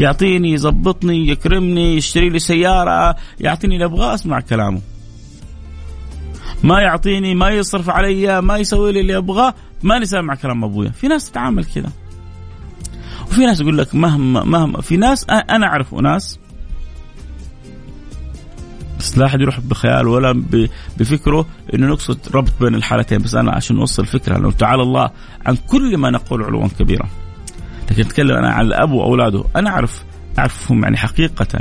يعطيني 0.00 0.52
يظبطني 0.52 1.28
يكرمني 1.28 1.96
يشتري 1.96 2.28
لي 2.28 2.38
سيارة 2.38 3.16
يعطيني 3.40 3.74
اللي 3.74 3.84
أبغاه 3.84 4.14
أسمع 4.14 4.40
كلامه. 4.40 4.80
ما 6.62 6.80
يعطيني 6.80 7.34
ما 7.34 7.50
يصرف 7.50 7.90
علي 7.90 8.40
ما 8.40 8.56
يسوي 8.56 8.92
لي 8.92 9.00
اللي 9.00 9.16
أبغاه 9.16 9.54
ما 9.82 10.04
سامع 10.04 10.34
كلام 10.34 10.64
أبويا. 10.64 10.90
في 10.90 11.08
ناس 11.08 11.30
تتعامل 11.30 11.64
كذا. 11.64 11.90
وفي 13.26 13.46
ناس 13.46 13.60
يقول 13.60 13.78
لك 13.78 13.94
مهما 13.94 14.44
مهما 14.44 14.80
في 14.80 14.96
ناس 14.96 15.26
أنا 15.30 15.66
أعرف 15.66 15.94
ناس 15.94 16.38
بس 18.98 19.18
لا 19.18 19.26
أحد 19.26 19.40
يروح 19.40 19.60
بخيال 19.60 20.08
ولا 20.08 20.44
بفكره 20.98 21.46
إنه 21.74 21.86
نقصد 21.86 22.18
ربط 22.34 22.52
بين 22.60 22.74
الحالتين 22.74 23.18
بس 23.18 23.34
أنا 23.34 23.52
عشان 23.52 23.78
أوصل 23.78 24.06
فكره 24.06 24.38
لو 24.38 24.50
تعالى 24.50 24.82
الله 24.82 25.10
عن 25.46 25.56
كل 25.56 25.96
ما 25.96 26.10
نقول 26.10 26.42
علوا 26.42 26.68
كبيرا. 26.78 27.08
لكن 27.90 28.02
أتكلم 28.02 28.36
أنا 28.36 28.50
عن 28.50 28.66
الأب 28.66 28.90
وأولاده 28.92 29.44
أنا 29.56 29.70
اعرف 29.70 30.04
أعرفهم 30.38 30.82
يعني 30.82 30.96
حقيقة. 30.96 31.60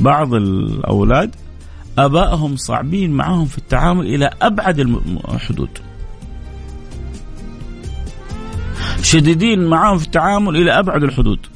بعض 0.00 0.34
الأولاد 0.34 1.34
أبائهم 1.98 2.56
صعبين 2.56 3.10
معهم 3.10 3.44
في 3.44 3.58
التعامل 3.58 4.06
إلى 4.06 4.30
أبعد 4.42 4.78
الحدود 5.34 5.78
شديدين 9.02 9.66
معاهم 9.66 9.98
في 9.98 10.04
التعامل 10.04 10.56
إلى 10.56 10.78
أبعد 10.78 11.02
الحدود. 11.02 11.46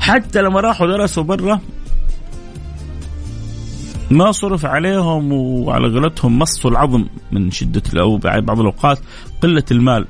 حتى 0.00 0.42
لما 0.42 0.60
راحوا 0.60 0.86
درسوا 0.86 1.22
برا 1.22 1.60
ما 4.10 4.32
صرف 4.32 4.66
عليهم 4.66 5.32
وعلى 5.32 5.88
قولتهم 5.88 6.38
مصوا 6.38 6.70
العظم 6.70 7.06
من 7.32 7.50
شدة 7.50 7.82
أو 8.00 8.16
بعض 8.16 8.60
الأوقات 8.60 8.98
قلة 9.42 9.64
المال. 9.70 10.06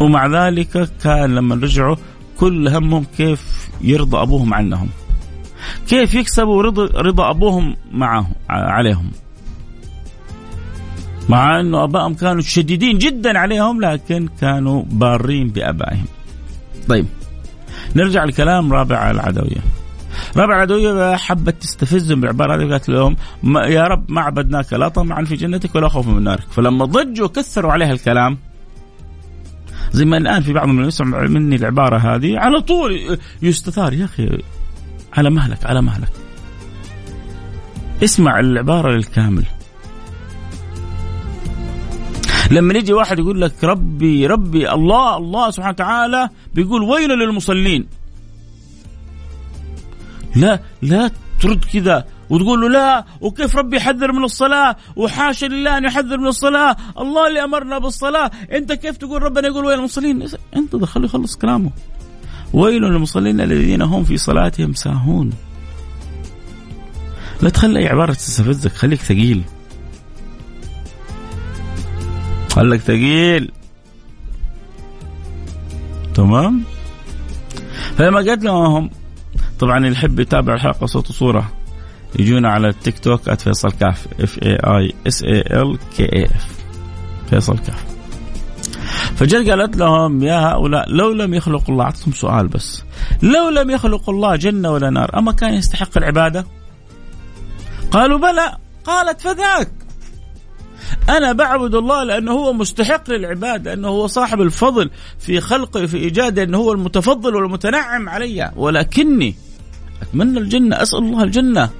ومع 0.00 0.26
ذلك 0.26 0.90
كان 1.02 1.34
لما 1.34 1.54
رجعوا 1.54 1.96
كل 2.38 2.68
همهم 2.68 3.06
كيف 3.16 3.70
يرضى 3.80 4.22
أبوهم 4.22 4.54
عنهم. 4.54 4.88
كيف 5.88 6.14
يكسبوا 6.14 6.62
رضا 6.62 7.00
رضا 7.00 7.30
أبوهم 7.30 7.76
معه 7.92 8.30
عليهم. 8.50 9.10
مع 11.28 11.60
أنه 11.60 11.84
أبائهم 11.84 12.14
كانوا 12.14 12.42
شديدين 12.42 12.98
جدا 12.98 13.38
عليهم 13.38 13.80
لكن 13.80 14.28
كانوا 14.40 14.82
بارين 14.86 15.48
بأبائهم. 15.48 16.06
طيب. 16.88 17.06
نرجع 17.96 18.24
لكلام 18.24 18.72
رابع 18.72 19.10
العدوية. 19.10 19.60
رابع 20.36 20.54
العدوية 20.56 21.16
حبت 21.16 21.62
تستفزهم 21.62 22.20
بالعبارة 22.20 22.54
هذه 22.54 22.70
قالت 22.70 22.88
لهم 22.88 23.16
يا 23.44 23.82
رب 23.82 24.04
ما 24.08 24.20
عبدناك 24.20 24.72
لا 24.72 24.88
طمعا 24.88 25.24
في 25.24 25.36
جنتك 25.36 25.74
ولا 25.74 25.88
خوفا 25.88 26.10
من 26.10 26.22
نارك. 26.22 26.46
فلما 26.50 26.84
ضجوا 26.84 27.28
كثروا 27.28 27.72
عليها 27.72 27.92
الكلام. 27.92 28.38
زي 29.92 30.04
ما 30.04 30.16
الآن 30.16 30.42
في 30.42 30.52
بعض 30.52 30.68
من 30.68 30.84
يسمع 30.84 31.22
مني 31.22 31.56
العبارة 31.56 31.96
هذه 31.96 32.38
على 32.38 32.60
طول 32.60 33.18
يستثار 33.42 33.92
يا 33.92 34.04
أخي 34.04 34.42
على 35.12 35.30
مهلك 35.30 35.66
على 35.66 35.82
مهلك. 35.82 36.10
اسمع 38.04 38.40
العبارة 38.40 38.92
للكامل. 38.92 39.44
لما 42.50 42.74
يجي 42.74 42.92
واحد 42.92 43.18
يقول 43.18 43.40
لك 43.40 43.64
ربي 43.64 44.26
ربي 44.26 44.70
الله 44.70 45.16
الله 45.16 45.50
سبحانه 45.50 45.72
وتعالى 45.72 46.28
بيقول 46.54 46.82
ويل 46.82 47.10
للمصلين. 47.10 47.86
لا 50.36 50.60
لا 50.82 51.10
ترد 51.40 51.64
كذا 51.64 52.04
وتقول 52.30 52.60
له 52.60 52.68
لا 52.68 53.04
وكيف 53.20 53.56
ربي 53.56 53.76
يحذر 53.76 54.12
من 54.12 54.24
الصلاة؟ 54.24 54.76
وحاشا 54.96 55.46
لله 55.46 55.78
أن 55.78 55.84
يحذر 55.84 56.18
من 56.18 56.26
الصلاة. 56.26 56.76
الله 56.98 57.28
اللي 57.28 57.44
أمرنا 57.44 57.78
بالصلاة. 57.78 58.30
أنت 58.52 58.72
كيف 58.72 58.96
تقول 58.96 59.22
ربنا 59.22 59.48
يقول 59.48 59.64
وين 59.64 59.78
المصلين 59.78 60.28
أنت 60.56 60.84
خليه 60.84 61.04
يخلص 61.04 61.36
كلامه. 61.36 61.70
ويل 62.52 62.82
للمصلين 62.82 63.40
الذين 63.40 63.82
هم 63.82 64.04
في 64.04 64.16
صلاتهم 64.16 64.72
ساهون. 64.72 65.32
لا 67.42 67.50
تخلي 67.50 67.88
عبارة 67.88 68.12
تستفزك 68.12 68.72
خليك 68.72 69.00
ثقيل. 69.00 69.42
خليك 72.56 72.80
ثقيل 72.80 73.52
تمام؟ 76.14 76.62
فلما 77.98 78.18
قلت 78.18 78.44
لهم 78.44 78.90
طبعا 79.58 79.78
اللي 79.78 79.92
يحب 79.92 80.20
يتابع 80.20 80.54
الحلقة 80.54 80.86
صوت 80.86 81.10
وصورة 81.10 81.52
يجونا 82.18 82.50
على 82.50 82.68
التيك 82.68 82.98
توك 82.98 83.34
@فيصل 83.34 83.72
كاف 83.72 84.06
F 84.20 84.38
A 84.42 84.56
I 84.56 84.94
S 85.06 85.22
A 85.22 85.40
L 85.40 85.78
K 85.96 86.12
A 86.12 86.24
F 86.24 86.46
فيصل 87.30 87.58
كاف. 87.58 87.84
فجت 89.16 89.50
قالت 89.50 89.76
لهم 89.76 90.22
يا 90.22 90.52
هؤلاء 90.52 90.90
لو 90.90 91.12
لم 91.12 91.34
يخلق 91.34 91.70
الله 91.70 91.84
اعطتهم 91.84 92.12
سؤال 92.12 92.48
بس 92.48 92.82
لو 93.22 93.48
لم 93.48 93.70
يخلق 93.70 94.10
الله 94.10 94.36
جنة 94.36 94.70
ولا 94.70 94.90
نار 94.90 95.18
أما 95.18 95.32
كان 95.32 95.54
يستحق 95.54 95.96
العبادة؟ 95.96 96.46
قالوا 97.90 98.18
بلى. 98.18 98.56
قالت 98.84 99.20
فذاك. 99.20 99.85
أنا 101.08 101.32
بعبد 101.32 101.74
الله 101.74 102.04
لأنه 102.04 102.32
هو 102.32 102.52
مستحق 102.52 103.10
للعبادة 103.10 103.74
لأنه 103.74 103.88
هو 103.88 104.06
صاحب 104.06 104.40
الفضل 104.40 104.90
في 105.18 105.40
خلقه 105.40 105.86
في 105.86 105.96
إيجاده 105.96 106.42
أنه 106.42 106.58
هو 106.58 106.72
المتفضل 106.72 107.34
والمتنعم 107.36 108.08
علي. 108.08 108.52
ولكني 108.56 109.34
أتمنى 110.02 110.38
الجنة 110.38 110.82
أسأل 110.82 110.98
الله 110.98 111.22
الجنة. 111.22 111.70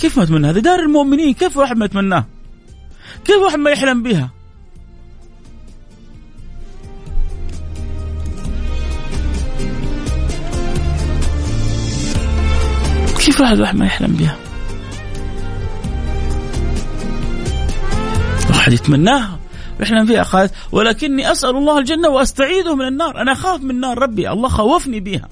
كيف 0.00 0.16
ما 0.18 0.24
أتمنى؟ 0.24 0.50
هذه 0.50 0.58
دار 0.58 0.80
المؤمنين 0.80 1.34
كيف 1.34 1.56
واحد 1.56 1.76
ما 1.76 1.84
يتمناه؟ 1.84 2.24
كيف 3.24 3.36
واحد 3.36 3.58
ما 3.58 3.70
يحلم 3.70 4.02
بها؟ 4.02 4.30
كيف 13.24 13.40
واحد 13.40 13.60
واحد 13.60 13.76
ما 13.76 13.86
يحلم 13.86 14.12
بها؟ 14.12 14.43
واحد 18.64 18.72
يتمناها. 18.72 19.38
ويحلم 19.80 20.06
فيها 20.06 20.22
قالت 20.22 20.54
ولكني 20.72 21.32
أسأل 21.32 21.50
الله 21.50 21.78
الجنة 21.78 22.08
وأستعيذه 22.08 22.74
من 22.74 22.86
النار. 22.86 23.20
أنا 23.20 23.32
أخاف 23.32 23.60
من 23.60 23.80
نار 23.80 23.98
ربي. 23.98 24.30
الله 24.30 24.48
خوفني 24.48 25.00
بها. 25.00 25.28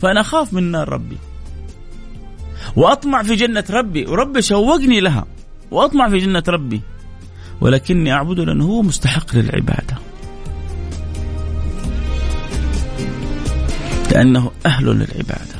فأنا 0.00 0.20
أخاف 0.20 0.52
من 0.52 0.70
نار 0.70 0.88
ربي. 0.88 1.16
وأطمع 2.76 3.22
في 3.22 3.34
جنة 3.34 3.64
ربي. 3.70 4.06
وربي 4.06 4.42
شوقني 4.42 5.00
لها. 5.00 5.26
وأطمع 5.70 6.08
في 6.08 6.18
جنة 6.18 6.42
ربي. 6.48 6.80
ولكني 7.60 8.12
أعبده 8.12 8.44
لأنه 8.44 8.64
هو 8.64 8.82
مستحق 8.82 9.36
للعبادة. 9.36 9.96
لأنه 14.12 14.50
أهل 14.66 14.86
للعبادة. 14.86 15.57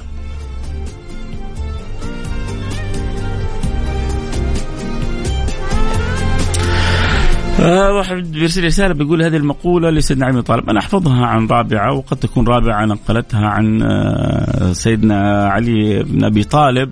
واحد 7.59 8.33
بيرسل 8.33 8.65
رسالة 8.65 8.95
بيقول 8.95 9.23
هذه 9.23 9.37
المقولة 9.37 9.91
لسيدنا 9.91 10.27
علي 10.27 10.35
بن 10.35 10.43
طالب. 10.43 10.71
أنا 10.71 10.79
أحفظها 10.79 11.27
عن 11.27 11.47
رابعة 11.47 11.97
وقد 11.97 12.17
تكون 12.17 12.47
رابعة 12.49 12.85
نقلتها 12.85 13.47
عن 13.47 13.83
آه 13.83 14.73
سيدنا 14.73 15.49
علي 15.49 16.03
بن 16.03 16.25
أبي 16.25 16.45
طالب. 16.45 16.91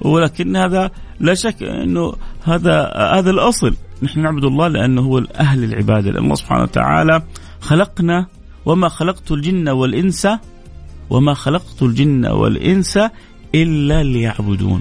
ولكن 0.00 0.56
هذا 0.56 0.90
لا 1.20 1.34
شك 1.34 1.62
إنه 1.62 2.12
هذا 2.44 2.92
هذا 2.96 3.30
الأصل. 3.30 3.74
نحن 4.02 4.20
نعبد 4.20 4.44
الله 4.44 4.68
لأنه 4.68 5.02
هو 5.02 5.18
أهل 5.18 5.64
العباده 5.64 6.10
لأن 6.10 6.24
الله 6.24 6.34
سبحانه 6.34 6.62
وتعالى 6.62 7.22
خلقنا 7.60 8.26
وما 8.66 8.88
خلقت 8.88 9.32
الجن 9.32 9.68
والإنس 9.68 10.28
وما 11.10 11.34
خلقت 11.34 11.82
الجن 11.82 12.26
والإنس 12.26 12.98
إلا 13.54 14.02
ليعبدون. 14.02 14.80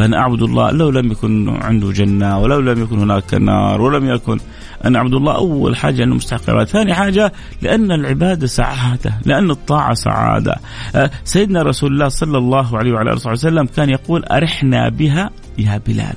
فأنا 0.00 0.18
أعبد 0.18 0.42
الله 0.42 0.70
لو 0.70 0.90
لم 0.90 1.12
يكن 1.12 1.48
عنده 1.62 1.92
جنة 1.92 2.38
ولو 2.38 2.60
لم 2.60 2.82
يكن 2.82 2.98
هناك 2.98 3.34
نار 3.34 3.80
ولم 3.80 4.10
يكن 4.10 4.38
أن 4.84 4.96
أعبد 4.96 5.14
الله 5.14 5.34
أول 5.34 5.76
حاجة 5.76 6.04
أنه 6.04 6.14
مستحق 6.14 6.42
العبادة 6.48 6.70
ثاني 6.70 6.94
حاجة 6.94 7.32
لأن 7.62 7.92
العبادة 7.92 8.46
سعادة 8.46 9.14
لأن 9.24 9.50
الطاعة 9.50 9.94
سعادة. 9.94 10.56
أه، 10.94 11.10
سيدنا 11.24 11.62
رسول 11.62 11.92
الله 11.92 12.08
صلى 12.08 12.38
الله 12.38 12.78
عليه 12.78 12.92
وعلى 12.92 13.12
آله 13.12 13.30
وسلم 13.30 13.66
كان 13.66 13.90
يقول 13.90 14.24
أرحنا 14.24 14.88
بها 14.88 15.30
يا 15.58 15.80
بلال. 15.86 16.14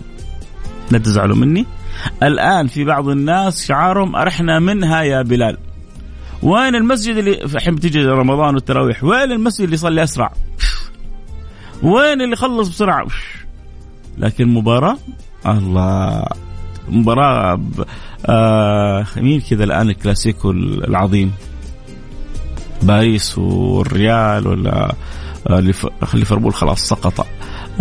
لا 0.91 0.98
تزعلوا 0.98 1.36
مني. 1.36 1.65
الآن 2.24 2.67
في 2.67 2.84
بعض 2.84 3.10
الناس 3.10 3.65
شعارهم 3.65 4.15
أرحنا 4.15 4.60
منها 4.60 5.02
يا 5.02 5.22
بلال. 5.22 5.58
وين 6.43 6.76
المسجد 6.76 7.15
اللي 7.15 7.43
الحين 7.43 7.76
بتيجي 7.76 8.06
رمضان 8.06 8.56
والتراويح؟ 8.56 9.04
وين 9.04 9.32
المسجد 9.32 9.63
اللي 9.63 9.76
يصلي 9.76 10.04
أسرع؟ 10.04 10.34
وين 11.84 12.22
اللي 12.22 12.34
يخلص 12.34 12.67
بسرعة؟ 12.67 13.06
لكن 14.17 14.47
مباراة 14.47 14.97
الله. 15.47 16.26
مباراة 16.89 17.62
آه 18.26 19.06
مين 19.17 19.41
كذا 19.41 19.63
الآن 19.63 19.89
الكلاسيكو 19.89 20.52
العظيم؟ 20.52 21.32
باريس 22.82 23.38
والريال 23.38 24.47
ولا 24.47 24.95
آه 25.49 25.60
ليفربول 26.13 26.54
خلاص 26.54 26.88
سقط 26.88 27.28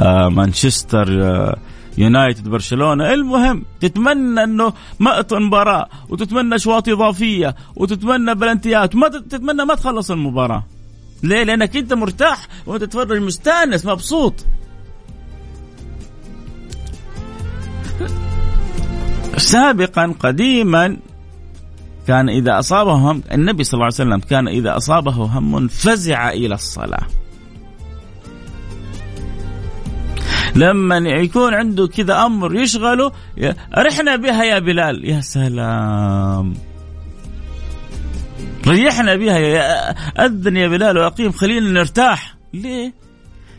آه 0.01 0.29
مانشستر 0.29 1.23
آه 1.23 1.57
يونايتد 1.99 2.49
برشلونة. 2.49 3.15
المهم 3.15 3.65
تتمنى 3.81 4.45
إنه 4.45 4.73
ما 5.01 5.25
مباراة 5.33 5.89
وتتمنى 6.09 6.55
أشواط 6.55 6.89
إضافية 6.89 7.55
وتتمنى 7.77 8.35
بلنتيات. 8.35 8.95
وما 8.95 9.09
تتمنى 9.09 9.65
ما 9.65 9.75
تخلص 9.75 10.11
المباراة. 10.11 10.65
ليه؟ 11.23 11.43
لأنك 11.43 11.77
أنت 11.77 11.93
مرتاح 11.93 12.49
وأنت 12.67 12.85
تتفرج 12.85 13.23
مستأنس 13.23 13.87
مبسوط. 13.87 14.35
سابقا 19.43 20.15
قديما 20.21 20.97
كان 22.07 22.29
إذا 22.29 22.59
أصابه 22.59 22.93
هم 22.93 23.23
النبي 23.33 23.65
صلى 23.65 23.75
الله 23.75 23.85
عليه 23.85 23.95
وسلم 23.95 24.19
كان 24.19 24.49
إذا 24.49 24.77
أصابه 24.77 25.13
هم 25.13 25.69
فزع 25.69 26.31
إلى 26.31 26.55
الصلاة. 26.55 27.07
لما 30.57 30.97
يكون 30.97 31.55
عنده 31.55 31.87
كذا 31.87 32.27
أمر 32.27 32.55
يشغله 32.55 33.13
رحنا 33.79 34.17
بها 34.17 34.45
يا 34.45 34.59
بلال. 34.59 35.05
يا 35.11 35.21
سلام. 35.21 36.55
ريحنا 38.67 39.15
بها 39.17 39.39
يا 39.39 39.91
أذن 40.25 40.57
يا 40.57 40.69
بلال 40.69 40.99
وأقيم 40.99 41.33
خلينا 41.33 41.71
نرتاح. 41.71 42.35
ليه؟ 42.55 42.93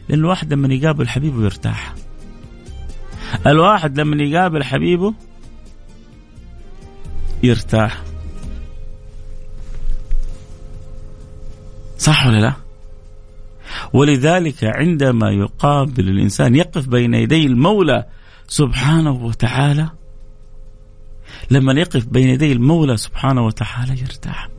لأن 0.09 0.19
الواحد 0.19 0.53
لما 0.53 0.73
يقابل 0.73 1.07
حبيبه 1.07 1.43
يرتاح. 1.43 1.93
الواحد 3.47 3.99
لما 3.99 4.23
يقابل 4.23 4.63
حبيبه 4.63 5.13
يرتاح. 7.43 8.03
صح 11.97 12.27
ولا 12.27 12.39
لا؟ 12.39 12.53
ولذلك 13.93 14.63
عندما 14.63 15.29
يقابل 15.29 16.09
الإنسان 16.09 16.55
يقف 16.55 16.87
بين 16.87 17.13
يدي 17.13 17.45
المولى 17.45 18.05
سبحانه 18.47 19.11
وتعالى 19.11 19.89
لما 21.51 21.73
يقف 21.73 22.05
بين 22.05 22.29
يدي 22.29 22.51
المولى 22.51 22.97
سبحانه 22.97 23.45
وتعالى 23.45 24.01
يرتاح. 24.01 24.49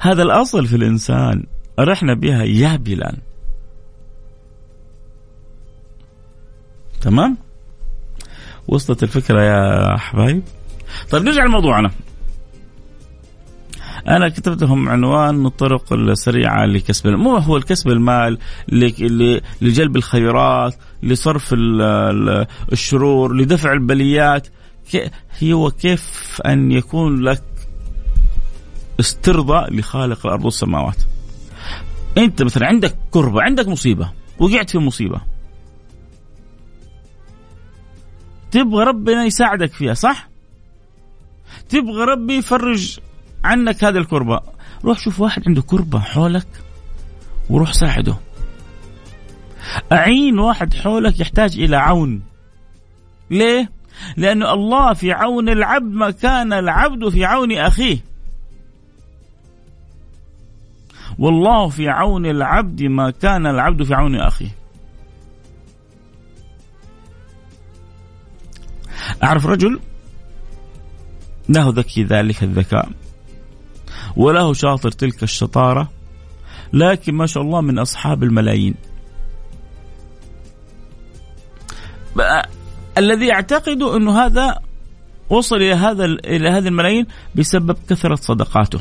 هذا 0.00 0.22
الأصل 0.22 0.66
في 0.66 0.76
الإنسان. 0.76 1.46
رحنا 1.78 2.14
بها 2.14 2.44
يا 2.44 2.76
بلال. 2.76 3.18
تمام؟ 7.00 7.36
وصلت 8.68 9.02
الفكرة 9.02 9.42
يا 9.42 9.96
حبايب 9.96 10.42
طيب 11.10 11.22
نرجع 11.22 11.44
لموضوعنا. 11.44 11.90
أنا 14.08 14.28
كتبت 14.28 14.62
لهم 14.62 14.88
عنوان 14.88 15.46
الطرق 15.46 15.92
السريعة 15.92 16.66
لكسب 16.66 17.06
مو 17.06 17.36
هو 17.36 17.56
الكسب 17.56 17.88
المال 17.88 18.38
لجلب 19.60 19.96
الخيرات 19.96 20.74
لصرف 21.02 21.54
الشرور 22.72 23.36
لدفع 23.36 23.72
البليات. 23.72 24.48
هو 25.44 25.70
كيف 25.70 26.40
أن 26.46 26.72
يكون 26.72 27.22
لك 27.22 27.42
استرضاء 29.00 29.72
لخالق 29.72 30.26
الأرض 30.26 30.44
والسماوات. 30.44 31.02
أنت 32.18 32.42
مثلا 32.42 32.66
عندك 32.66 32.96
كربة 33.10 33.42
عندك 33.42 33.68
مصيبة 33.68 34.12
وقعت 34.38 34.70
في 34.70 34.78
مصيبة. 34.78 35.20
تبغى 38.50 38.84
ربنا 38.84 39.24
يساعدك 39.24 39.72
فيها 39.72 39.94
صح؟ 39.94 40.28
تبغى 41.74 42.04
ربي 42.04 42.36
يفرج 42.36 42.98
عنك 43.44 43.84
هذه 43.84 43.96
الكربة. 43.96 44.40
روح 44.84 44.98
شوف 44.98 45.20
واحد 45.20 45.42
عنده 45.46 45.62
كربة 45.62 45.98
حولك 45.98 46.46
وروح 47.50 47.72
ساعده. 47.72 48.16
أعين 49.92 50.38
واحد 50.38 50.74
حولك 50.74 51.20
يحتاج 51.20 51.58
إلى 51.58 51.76
عون. 51.76 52.22
ليه؟ 53.30 53.70
لأن 54.16 54.42
الله 54.42 54.92
في 54.92 55.12
عون 55.12 55.48
العبد 55.48 55.92
ما 55.92 56.10
كان 56.10 56.52
العبد 56.52 57.08
في 57.08 57.24
عون 57.24 57.52
أخيه. 57.52 57.98
والله 61.18 61.68
في 61.68 61.88
عون 61.88 62.26
العبد 62.26 62.82
ما 62.82 63.10
كان 63.10 63.46
العبد 63.46 63.82
في 63.82 63.94
عون 63.94 64.16
أخيه. 64.16 64.50
أعرف 69.22 69.46
رجل 69.46 69.80
له 71.48 71.68
ذكي 71.76 72.04
ذلك 72.04 72.42
الذكاء. 72.42 72.88
وله 74.16 74.54
شاطر 74.54 74.90
تلك 74.90 75.22
الشطارة 75.22 75.90
لكن 76.72 77.14
ما 77.14 77.26
شاء 77.26 77.42
الله 77.42 77.60
من 77.60 77.78
أصحاب 77.78 78.22
الملايين. 78.22 78.74
الذي 82.98 83.26
يعتقد 83.26 83.82
أنه 83.82 84.18
هذا 84.26 84.58
وصل 85.30 85.56
إلى 85.56 85.74
هذا 85.74 86.04
إلى 86.04 86.48
هذه 86.48 86.68
الملايين 86.68 87.06
بسبب 87.34 87.76
كثرة 87.88 88.14
صدقاته. 88.14 88.80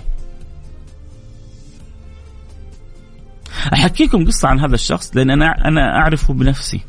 أحكيكم 3.74 4.26
قصة 4.26 4.48
عن 4.48 4.60
هذا 4.60 4.76
الشخص 4.76 5.16
لأن 5.16 5.30
أنا 5.30 5.68
أنا 5.68 5.96
أعرفه 5.96 6.34
بنفسي. 6.34 6.82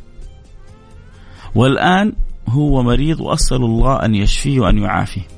والآن 1.55 2.13
هو 2.49 2.83
مريض 2.83 3.21
وأسأل 3.21 3.57
الله 3.57 4.05
أن 4.05 4.15
يشفيه 4.15 4.61
وأن 4.61 4.79
يعافيه. 4.79 5.34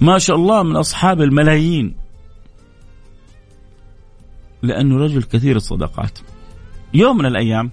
ما 0.00 0.18
شاء 0.18 0.36
الله 0.36 0.62
من 0.62 0.76
أصحاب 0.76 1.20
الملايين. 1.20 1.96
لأنه 4.62 4.96
رجل 4.96 5.22
كثير 5.22 5.56
الصدقات. 5.56 6.18
يوم 6.94 7.18
من 7.18 7.26
الأيام 7.26 7.70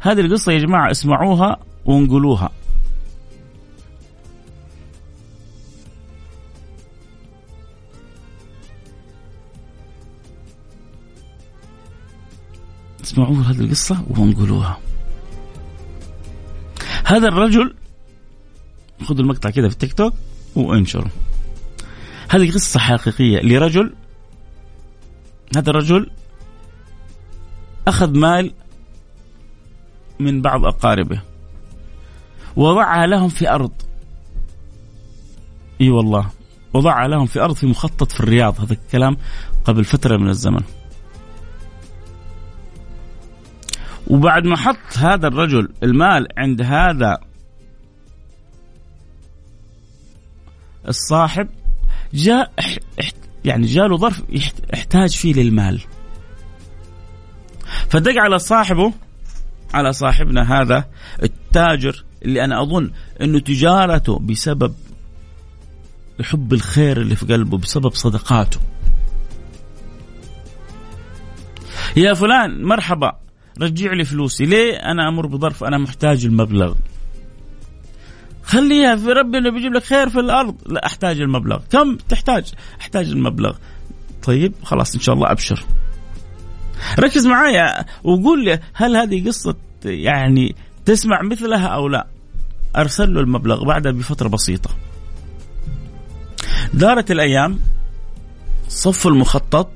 هذه 0.00 0.20
القصة 0.20 0.52
يا 0.52 0.58
جماعة 0.58 0.90
اسمعوها 0.90 1.56
وانقلوها. 1.84 2.50
اسمعوا 13.04 13.36
هذه 13.36 13.60
القصة 13.60 14.04
وانقلوها. 14.10 14.78
هذا 17.04 17.28
الرجل 17.28 17.74
خذوا 19.02 19.20
المقطع 19.20 19.50
كذا 19.50 19.68
في 19.68 19.74
التيك 19.74 19.92
توك. 19.92 20.14
وانشروا. 20.56 21.10
هذه 22.28 22.50
قصة 22.50 22.80
حقيقية 22.80 23.40
لرجل 23.40 23.94
هذا 25.56 25.70
الرجل 25.70 26.10
أخذ 27.88 28.18
مال 28.18 28.52
من 30.20 30.42
بعض 30.42 30.64
أقاربه 30.64 31.20
وضعها 32.56 33.06
لهم 33.06 33.28
في 33.28 33.50
أرض. 33.50 33.72
إي 35.80 35.90
والله 35.90 36.30
وضعها 36.74 37.08
لهم 37.08 37.26
في 37.26 37.40
أرض 37.40 37.54
في 37.54 37.66
مخطط 37.66 38.12
في 38.12 38.20
الرياض 38.20 38.60
هذا 38.60 38.72
الكلام 38.72 39.16
قبل 39.64 39.84
فترة 39.84 40.16
من 40.16 40.28
الزمن. 40.28 40.62
وبعد 44.06 44.44
ما 44.44 44.56
حط 44.56 44.98
هذا 44.98 45.28
الرجل 45.28 45.68
المال 45.82 46.28
عند 46.36 46.62
هذا 46.62 47.18
الصاحب 50.88 51.48
جاء 52.14 52.52
يعني 53.44 53.66
جاله 53.66 53.96
ظرف 53.96 54.22
يحتاج 54.72 55.16
فيه 55.16 55.32
للمال. 55.34 55.80
فدق 57.88 58.20
على 58.20 58.38
صاحبه 58.38 58.92
على 59.74 59.92
صاحبنا 59.92 60.60
هذا 60.60 60.84
التاجر 61.22 62.04
اللي 62.22 62.44
أنا 62.44 62.62
أظن 62.62 62.90
إنه 63.20 63.38
تجارته 63.38 64.18
بسبب 64.18 64.74
حب 66.22 66.52
الخير 66.52 67.00
اللي 67.00 67.16
في 67.16 67.26
قلبه 67.26 67.58
بسبب 67.58 67.94
صدقاته. 67.94 68.60
يا 71.96 72.14
فلان 72.14 72.64
مرحبا 72.64 73.12
رجع 73.60 73.92
لي 73.92 74.04
فلوسي. 74.04 74.44
ليه 74.44 74.76
أنا 74.76 75.08
أمر 75.08 75.26
بظرف؟ 75.26 75.64
أنا 75.64 75.78
محتاج 75.78 76.24
المبلغ. 76.24 76.74
خليها 78.44 78.96
في 78.96 79.06
ربنا 79.06 79.50
بيجيب 79.50 79.72
لك 79.72 79.84
خير 79.84 80.08
في 80.08 80.20
الأرض. 80.20 80.56
لا 80.66 80.86
أحتاج 80.86 81.20
المبلغ. 81.20 81.60
كم 81.70 81.96
تحتاج؟ 81.96 82.52
أحتاج 82.80 83.08
المبلغ. 83.08 83.56
طيب 84.22 84.54
خلاص 84.62 84.94
إن 84.94 85.00
شاء 85.00 85.14
الله 85.14 85.30
أبشر. 85.30 85.64
ركز 86.98 87.26
معايا 87.26 87.84
وقول 88.04 88.44
لي 88.44 88.60
هل 88.74 88.96
هذه 88.96 89.26
قصة 89.26 89.56
يعني 89.84 90.54
تسمع 90.84 91.22
مثلها 91.22 91.66
أو 91.66 91.88
لا. 91.88 92.06
أرسل 92.76 93.14
له 93.14 93.20
المبلغ 93.20 93.64
بعدها 93.64 93.92
بفترة 93.92 94.28
بسيطة. 94.28 94.70
دارت 96.74 97.10
الأيام 97.10 97.58
صف 98.68 99.06
المخطط. 99.06 99.70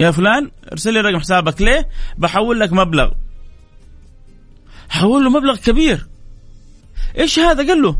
يا 0.00 0.10
فلان 0.10 0.50
ارسل 0.72 0.92
لي 0.92 1.00
رقم 1.00 1.18
حسابك. 1.18 1.62
ليه؟ 1.62 1.88
بحول 2.18 2.60
لك 2.60 2.72
مبلغ. 2.72 3.10
حول 4.92 5.24
له 5.24 5.30
مبلغ 5.30 5.56
كبير. 5.56 6.06
إيش 7.18 7.38
هذا؟ 7.38 7.68
قال 7.68 7.82
له 7.82 7.96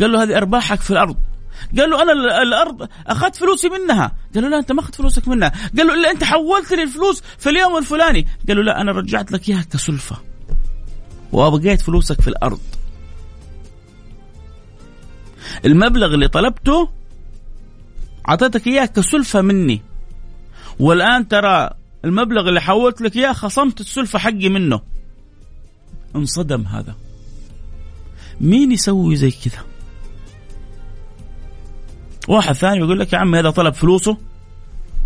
قال 0.00 0.12
له 0.12 0.22
هذه 0.22 0.36
أرباحك 0.36 0.80
في 0.80 0.90
الأرض. 0.90 1.16
قال 1.78 1.90
له 1.90 2.02
أنا 2.02 2.12
الأرض 2.42 2.88
أخذت 3.06 3.36
فلوسي 3.36 3.68
منها. 3.68 4.16
قال 4.34 4.44
له 4.44 4.50
لا 4.50 4.58
أنت 4.58 4.72
ما 4.72 4.80
أخذت 4.80 4.94
فلوسك 4.94 5.28
منها. 5.28 5.52
قال 5.78 5.86
له 5.86 5.94
إلا 5.94 6.10
أنت 6.10 6.24
حولت 6.24 6.72
لي 6.72 6.82
الفلوس 6.82 7.22
في 7.38 7.50
اليوم 7.50 7.76
الفلاني. 7.76 8.26
قال 8.48 8.56
له 8.56 8.62
لا 8.62 8.80
أنا 8.80 8.92
رجعت 8.92 9.32
لك 9.32 9.48
إياها 9.48 9.62
كسلفة. 9.72 10.16
وأبقيت 11.32 11.80
فلوسك 11.80 12.20
في 12.20 12.28
الأرض. 12.28 12.60
المبلغ 15.64 16.14
اللي 16.14 16.28
طلبته 16.28 16.88
أعطيتك 18.28 18.66
إياه 18.66 18.86
كسلفة 18.86 19.40
مني. 19.40 19.82
والآن 20.78 21.28
ترى 21.28 21.70
المبلغ 22.04 22.48
اللي 22.48 22.60
حولت 22.60 23.00
لك 23.00 23.16
إياه 23.16 23.32
خصمت 23.32 23.80
السلفة 23.80 24.18
حقي 24.18 24.48
منه. 24.48 24.93
انصدم 26.16 26.66
هذا. 26.66 26.94
مين 28.40 28.72
يسوي 28.72 29.16
زي 29.16 29.30
كذا؟ 29.30 29.64
واحد 32.28 32.52
ثاني 32.52 32.78
يقول 32.78 32.98
لك 32.98 33.12
يا 33.12 33.18
عم 33.18 33.34
هذا 33.34 33.50
طلب 33.50 33.74
فلوسه؟ 33.74 34.16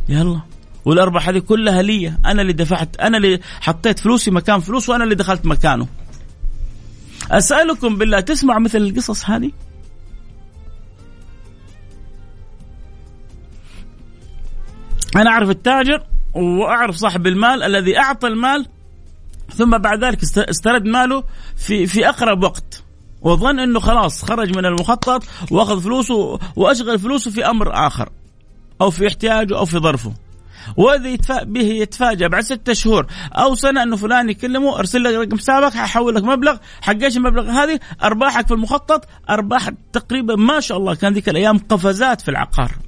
يلا. 0.08 0.40
والأرباح 0.84 1.28
هذه 1.28 1.38
كلها 1.38 1.82
لي. 1.82 2.08
أنا 2.08 2.42
اللي 2.42 2.52
دفعت 2.52 2.96
أنا 2.96 3.16
اللي 3.16 3.40
حطيت 3.60 3.98
فلوسي 3.98 4.30
مكان 4.30 4.60
فلوس 4.60 4.88
وأنا 4.88 5.04
اللي 5.04 5.14
دخلت 5.14 5.46
مكانه. 5.46 5.88
أسألكم 7.30 7.98
بالله 7.98 8.20
تسمع 8.20 8.58
مثل 8.58 8.78
القصص 8.78 9.30
هذه؟ 9.30 9.50
أنا 15.16 15.30
أعرف 15.30 15.50
التاجر 15.50 16.06
وأعرف 16.34 16.96
صاحب 16.96 17.26
المال 17.26 17.62
الذي 17.62 17.98
أعطى 17.98 18.28
المال 18.28 18.66
ثم 19.54 19.78
بعد 19.78 20.04
ذلك 20.04 20.18
استرد 20.38 20.84
ماله 20.84 21.24
في 21.56 21.86
في 21.86 22.08
أقرب 22.08 22.42
وقت. 22.42 22.82
وظن 23.22 23.60
إنه 23.60 23.80
خلاص 23.80 24.24
خرج 24.24 24.56
من 24.56 24.66
المخطط 24.66 25.24
وأخذ 25.50 25.82
فلوسه 25.82 26.38
وأشغل 26.56 26.98
فلوسه 26.98 27.30
في 27.30 27.46
أمر 27.46 27.86
آخر 27.86 28.08
أو 28.80 28.90
في 28.90 29.06
احتياجه 29.06 29.58
أو 29.58 29.64
في 29.64 29.78
ظرفه. 29.78 30.12
واذا 30.76 31.16
به 31.42 31.64
يتفاجأ 31.64 32.28
بعد 32.28 32.42
ستة 32.42 32.72
شهور. 32.72 33.06
أو 33.32 33.54
سنة 33.54 33.82
انه 33.82 33.96
فلان 33.96 34.30
يكلمه 34.30 34.78
أرسل 34.78 35.02
لك 35.04 35.14
رقم 35.14 35.38
حسابك 35.38 35.72
ححول 35.72 36.14
لك 36.14 36.24
مبلغ 36.24 36.56
حق 36.80 37.02
إيش 37.02 37.16
المبلغ 37.16 37.50
هذه؟ 37.50 37.80
أرباحك 38.02 38.46
في 38.46 38.54
المخطط 38.54 39.08
أرباح 39.30 39.70
تقريبا 39.92 40.36
ما 40.36 40.60
شاء 40.60 40.78
الله. 40.78 40.94
كان 40.94 41.12
ذيك 41.12 41.28
الأيام 41.28 41.58
قفزات 41.58 42.20
في 42.20 42.30
العقار. 42.30 42.87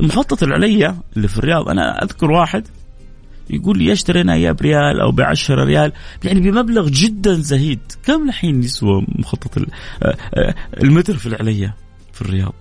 المخطط 0.00 0.42
العليا 0.42 0.96
اللي 1.16 1.28
في 1.28 1.38
الرياض 1.38 1.68
أنا 1.68 2.02
أذكر 2.02 2.30
واحد 2.30 2.68
يقول 3.50 3.78
لي 3.78 3.92
اشترينا 3.92 4.34
إياه 4.34 4.52
بريال 4.52 5.00
أو 5.00 5.10
ب 5.10 5.20
10 5.20 5.64
ريال 5.64 5.92
يعني 6.24 6.40
بمبلغ 6.40 6.88
جدا 6.88 7.34
زهيد. 7.34 7.80
كم 8.04 8.28
الحين 8.28 8.62
يسوى 8.62 9.06
مخطط 9.08 9.58
آه، 9.58 10.16
آه، 10.34 10.54
المتر 10.82 11.16
في 11.16 11.26
العليا 11.26 11.74
في 12.12 12.22
الرياض؟ 12.22 12.54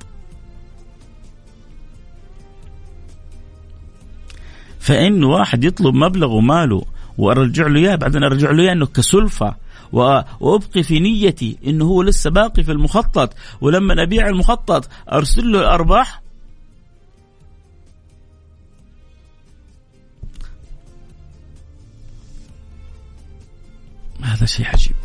فإن 4.80 5.24
واحد 5.24 5.64
يطلب 5.64 5.96
مبلغ 5.96 6.32
وماله 6.32 6.86
وارجع 7.18 7.68
له 7.68 7.80
إياه 7.80 7.96
بعدين 7.96 8.24
أرجع 8.24 8.52
له 8.52 8.64
إياه 8.64 8.72
إنه 8.72 8.86
كسلفة 8.86 9.56
وأبقي 9.92 10.84
في 10.84 11.00
نيتي 11.00 11.58
إنه 11.68 11.86
هو 11.86 12.02
لسه 12.02 12.30
باقي 12.30 12.64
في 12.64 12.72
المخطط. 12.72 13.34
ولما 13.62 14.04
أبيع 14.04 14.28
المخطط 14.28 14.90
أرسل 15.12 15.52
له 15.52 15.60
الأرباح 15.60 16.23
هذا 24.24 24.46
شيء 24.46 24.66
عجيب. 24.66 24.96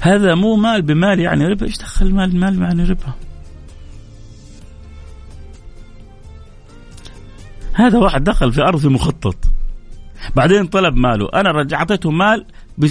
هذا 0.00 0.34
مو 0.34 0.56
مال 0.56 0.82
بمال 0.82 1.20
يعني 1.20 1.46
ربا. 1.46 1.66
إيش 1.66 1.78
دخل 1.78 2.14
مال 2.14 2.30
بمال 2.30 2.62
يعني 2.62 2.84
ربا؟ 2.84 3.12
هذا 7.72 7.98
واحد 7.98 8.24
دخل 8.24 8.52
في 8.52 8.62
أرض 8.62 8.86
مخطط. 8.86 9.36
بعدين 10.36 10.66
طلب 10.66 10.96
ماله. 10.96 11.28
أنا 11.34 11.50
رجعته 11.50 12.10
مال 12.10 12.46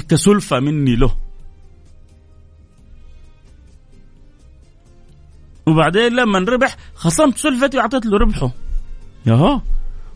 كسلفه 0.10 0.60
مني 0.60 0.95
له. 0.95 1.26
وبعدين 5.67 6.15
لما 6.15 6.39
ربح 6.39 6.77
خصمت 6.95 7.38
سلفتي 7.38 7.77
وأعطيت 7.77 8.06
له 8.06 8.17
ربحه. 8.17 8.51
ياهو. 9.25 9.62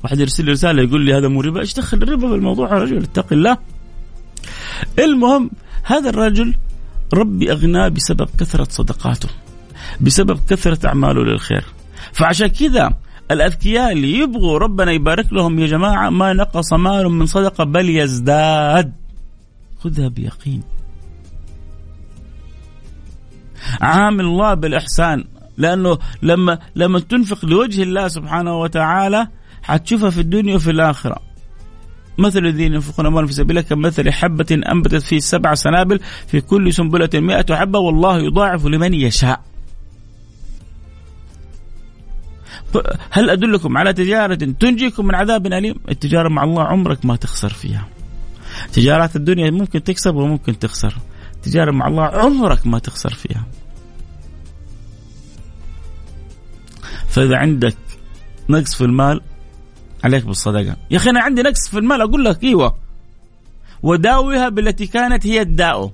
واحد 0.03 0.19
يرسل 0.19 0.45
لي 0.45 0.51
رسالة 0.51 0.83
يقول 0.83 1.05
لي 1.05 1.13
هذا 1.17 1.27
مو 1.27 1.41
ربا 1.41 1.59
إيش 1.59 1.73
دخل 1.73 1.97
الربا 1.97 2.29
في 2.29 2.35
الموضوع 2.35 2.69
يا 2.69 2.73
رجل؟ 2.73 3.03
اتق 3.03 3.33
الله. 3.33 3.57
المهم 4.99 5.51
هذا 5.83 6.09
الرجل 6.09 6.55
ربي 7.13 7.51
أغناه 7.51 7.87
بسبب 7.87 8.29
كثرة 8.39 8.67
صدقاته 8.69 9.29
بسبب 10.01 10.39
كثرة 10.49 10.87
أعماله 10.87 11.23
للخير. 11.23 11.65
فعشان 12.13 12.47
كذا 12.47 12.93
الأذكياء 13.31 13.91
اللي 13.91 14.13
يبغوا 14.17 14.57
ربنا 14.57 14.91
يبارك 14.91 15.33
لهم 15.33 15.59
يا 15.59 15.67
جماعة 15.67 16.09
ما 16.09 16.33
نقص 16.33 16.73
مال 16.73 17.09
من 17.09 17.25
صدقة 17.25 17.63
بل 17.63 17.89
يزداد. 17.89 18.93
خذها 19.83 20.07
بيقين. 20.07 20.63
عامل 23.81 24.25
الله 24.25 24.53
بالإحسان. 24.53 25.25
لأنه 25.57 25.97
لما 26.21 26.59
لما 26.75 26.99
تنفق 26.99 27.45
لوجه 27.45 27.83
الله 27.83 28.07
سبحانه 28.07 28.59
وتعالى 28.59 29.27
حتشوفها 29.63 30.09
في 30.09 30.21
الدنيا 30.21 30.55
وفي 30.55 30.71
الآخرة 30.71 31.31
مثل 32.17 32.39
الذين 32.39 32.73
ينفقون 32.73 33.05
أموالهم 33.05 33.27
في 33.27 33.33
سبيل 33.33 33.57
الله 33.57 33.69
كمثل 33.69 34.11
حبة 34.11 34.61
أنبتت 34.71 35.01
في 35.01 35.19
سبع 35.19 35.53
سنابل 35.53 35.99
في 36.27 36.41
كل 36.41 36.73
سنبلة 36.73 37.09
مئة 37.13 37.55
حبة 37.55 37.79
والله 37.79 38.19
يضاعف 38.19 38.65
لمن 38.65 38.93
يشاء. 38.93 39.41
هل 43.09 43.29
أدلكم 43.29 43.77
على 43.77 43.93
تجارة 43.93 44.35
تنجيكم 44.35 45.05
من 45.05 45.15
عذاب 45.15 45.45
أليم؟ 45.47 45.75
التجارة 45.89 46.29
مع 46.29 46.43
الله 46.43 46.63
عمرك 46.63 47.05
ما 47.05 47.15
تخسر 47.15 47.49
فيها. 47.49 47.87
تجارات 48.73 49.15
الدنيا 49.15 49.51
ممكن 49.51 49.83
تكسب 49.83 50.15
وممكن 50.15 50.59
تخسر. 50.59 50.95
التجارة 51.35 51.71
مع 51.71 51.87
الله 51.87 52.03
عمرك 52.03 52.67
ما 52.67 52.79
تخسر 52.79 53.13
فيها. 53.13 53.45
فإذا 57.11 57.37
عندك 57.37 57.77
نقص 58.49 58.75
في 58.75 58.83
المال 58.85 59.21
عليك 60.03 60.25
بالصدقة. 60.25 60.75
يا 60.91 60.97
أخي 60.97 61.09
أنا 61.09 61.21
عندي 61.21 61.41
نقص 61.41 61.69
في 61.69 61.77
المال 61.77 62.01
أقول 62.01 62.25
لك 62.25 62.43
إيوه. 62.43 62.75
وداويها 63.83 64.49
بالتي 64.49 64.87
كانت 64.87 65.27
هي 65.27 65.41
الداء. 65.41 65.93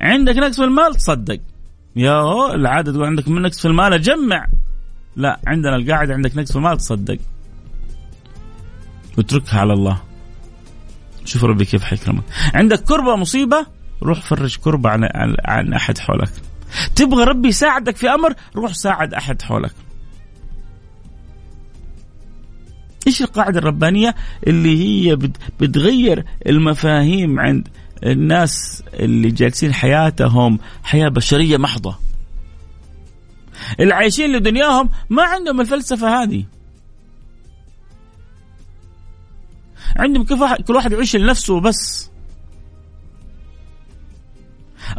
عندك 0.00 0.36
نقص 0.36 0.56
في 0.56 0.64
المال؟ 0.64 0.94
تصدق. 0.94 1.40
يا 1.96 2.54
العادة 2.54 2.92
تقول 2.92 3.04
عندك 3.04 3.28
من 3.28 3.42
نقص 3.42 3.60
في 3.60 3.68
المال؟ 3.68 3.92
أجمع 3.92 4.46
لا 5.16 5.40
عندنا 5.46 5.76
القاعدة 5.76 6.14
عندك 6.14 6.36
نقص 6.36 6.52
في 6.52 6.58
المال 6.58 6.76
تصدق. 6.76 7.18
واتركها 9.18 9.60
على 9.60 9.72
الله. 9.72 10.02
شوف 11.24 11.44
ربي 11.44 11.64
كيف 11.64 11.82
حيكرمك. 11.82 12.22
عندك 12.54 12.80
كربة 12.80 13.16
مصيبة؟ 13.16 13.66
روح 14.02 14.20
فرج 14.20 14.56
كربة 14.56 14.90
عن, 14.90 15.08
عن 15.44 15.72
أحد 15.72 15.98
حولك. 15.98 16.32
تبغى 16.96 17.24
ربي 17.24 17.48
يساعدك 17.48 17.96
في 17.96 18.08
أمر 18.08 18.34
روح 18.56 18.72
ساعد 18.72 19.14
أحد 19.14 19.42
حولك. 19.42 19.74
إيش 23.06 23.22
القاعدة 23.22 23.58
الربانية 23.58 24.14
اللي 24.46 24.78
هي 24.78 25.16
بتغير 25.60 26.24
المفاهيم 26.46 27.40
عند 27.40 27.68
الناس 28.04 28.82
اللي 28.94 29.30
جالسين 29.30 29.74
حياتهم 29.74 30.58
حياة 30.82 31.08
بشرية 31.08 31.56
محضة؟ 31.56 31.98
اللي 33.80 33.94
عايشين 33.94 34.32
لدنياهم 34.32 34.90
ما 35.10 35.22
عندهم 35.22 35.60
الفلسفة 35.60 36.22
هذه. 36.22 36.44
عندهم 39.96 40.24
كيف 40.24 40.42
كل 40.66 40.74
واحد 40.74 40.92
يعيش 40.92 41.16
لنفسه 41.16 41.60
بس. 41.60 42.10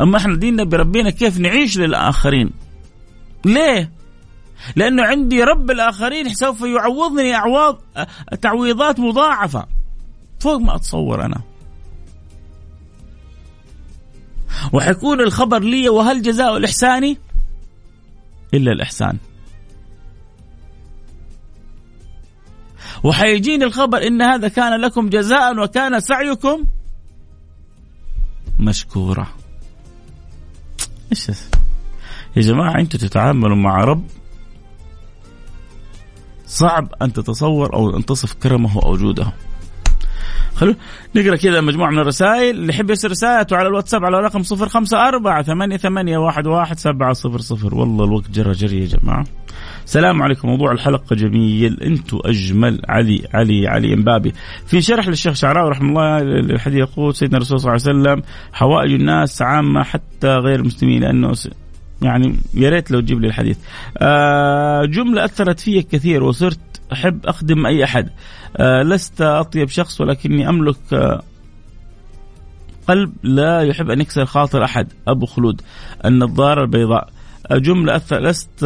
أما 0.02 0.18
إحنا 0.18 0.36
ديننا 0.36 0.64
بربينا 0.64 1.10
كيف 1.10 1.40
نعيش 1.40 1.78
للآخرين؟ 1.78 2.52
ليه؟ 3.46 3.92
لأنه 4.76 5.04
عندي 5.04 5.44
رب 5.44 5.72
الآخرين 5.72 6.34
سوف 6.34 6.62
يعوضني 6.62 7.36
أعواض 7.36 7.82
تعويضات 8.42 9.00
مضاعفة. 9.00 9.66
فوق 10.40 10.58
ما 10.58 10.76
أتصور 10.76 11.26
أنا. 11.26 11.42
وحيكون 14.74 15.22
الخبر 15.22 15.60
لي 15.60 15.90
وهل 15.90 16.22
جزاء 16.22 16.58
الإحسان؟ 16.58 17.16
إلا 18.54 18.72
الإحسان. 18.72 19.18
وحيجيني 23.04 23.66
الخبر 23.66 24.08
إن 24.08 24.22
هذا 24.22 24.48
كان 24.48 24.82
لكم 24.82 25.10
جزاء 25.10 25.60
وكان 25.60 26.00
سعيكم 26.00 26.64
مشكورا. 28.60 29.28
إيش 31.12 31.30
يا 32.36 32.42
جماعة 32.42 32.80
أنتم 32.80 33.00
تتعاملوا 33.00 33.56
مع 33.56 33.84
رب 33.84 34.04
صعب 36.46 36.94
أن 37.02 37.14
تتصور 37.14 37.74
أو 37.74 37.98
أن 37.98 38.06
تصف 38.06 38.34
كرمه 38.34 38.82
أو 38.84 38.98
جوده. 38.98 39.34
خلو 40.56 40.76
نقرأ 41.16 41.36
كذا 41.36 41.62
مجموعة 41.62 41.92
من 41.92 42.00
الرسائل. 42.00 42.56
اللي 42.56 42.74
يحب 42.74 42.90
يرسل 42.90 43.12
رسالته 43.12 43.58
على 43.58 43.68
الواتساب 43.68 44.06
على 44.06 44.20
رقم 44.20 44.44
054 44.44 45.44
88 45.44 45.78
ثمانية 45.78 46.18
واحد 46.18 46.48
واحد 46.48 46.80
سبعة 46.80 47.14
صفر 47.14 47.38
صفر. 47.38 47.76
والله 47.76 48.06
الوقت 48.06 48.32
جرى 48.32 48.52
جري 48.52 48.80
يا 48.80 48.86
جماعة. 48.86 49.26
السلام 49.86 50.22
عليكم. 50.22 50.48
موضوع 50.48 50.72
الحلقة 50.72 51.16
جميل. 51.16 51.82
أنتم 51.82 52.20
أجمل 52.26 52.82
علي 52.90 53.28
علي 53.34 53.68
علي 53.68 53.94
إمبابي. 53.94 54.34
في 54.68 54.82
شرح 54.82 55.08
للشيخ 55.08 55.34
شعراوي 55.34 55.70
رحمه 55.70 55.90
الله 55.90 56.18
الحديث 56.40 56.80
يقول 56.80 57.16
سيدنا 57.16 57.38
الرسول 57.38 57.60
صلى 57.60 57.72
الله 57.72 57.82
عليه 57.86 58.00
وسلم 58.00 58.24
حوائج 58.54 58.94
الناس 58.94 59.42
عامة 59.42 59.84
حتى 59.84 60.28
غير 60.28 60.60
المسلمين 60.60 61.02
لأنه 61.02 61.34
يعني 62.02 62.36
يا 62.54 62.70
ريت 62.70 62.92
لو 62.92 63.00
تجيب 63.00 63.22
لي 63.22 63.28
الحديث. 63.28 63.58
آه 63.98 64.86
جملة 64.86 65.26
أثرت 65.26 65.60
في 65.60 65.82
كثير 65.82 66.24
وصرت 66.24 66.60
أحب 66.94 67.26
أخدم 67.26 67.66
أي 67.66 67.84
أحد. 67.84 68.10
آه 68.58 68.84
لست 68.84 69.22
أطيب 69.22 69.70
شخص 69.70 70.02
ولكني 70.02 70.50
أملك 70.50 70.94
آه 70.94 71.22
قلب 72.88 73.14
لا 73.24 73.62
يحب 73.62 73.90
أن 73.90 74.02
يكسر 74.02 74.26
خاطر 74.26 74.64
أحد. 74.64 74.94
أبو 75.08 75.26
خلود 75.26 75.62
النظارة 76.06 76.62
البيضاء. 76.62 77.10
جملة 77.52 78.02
لست 78.12 78.66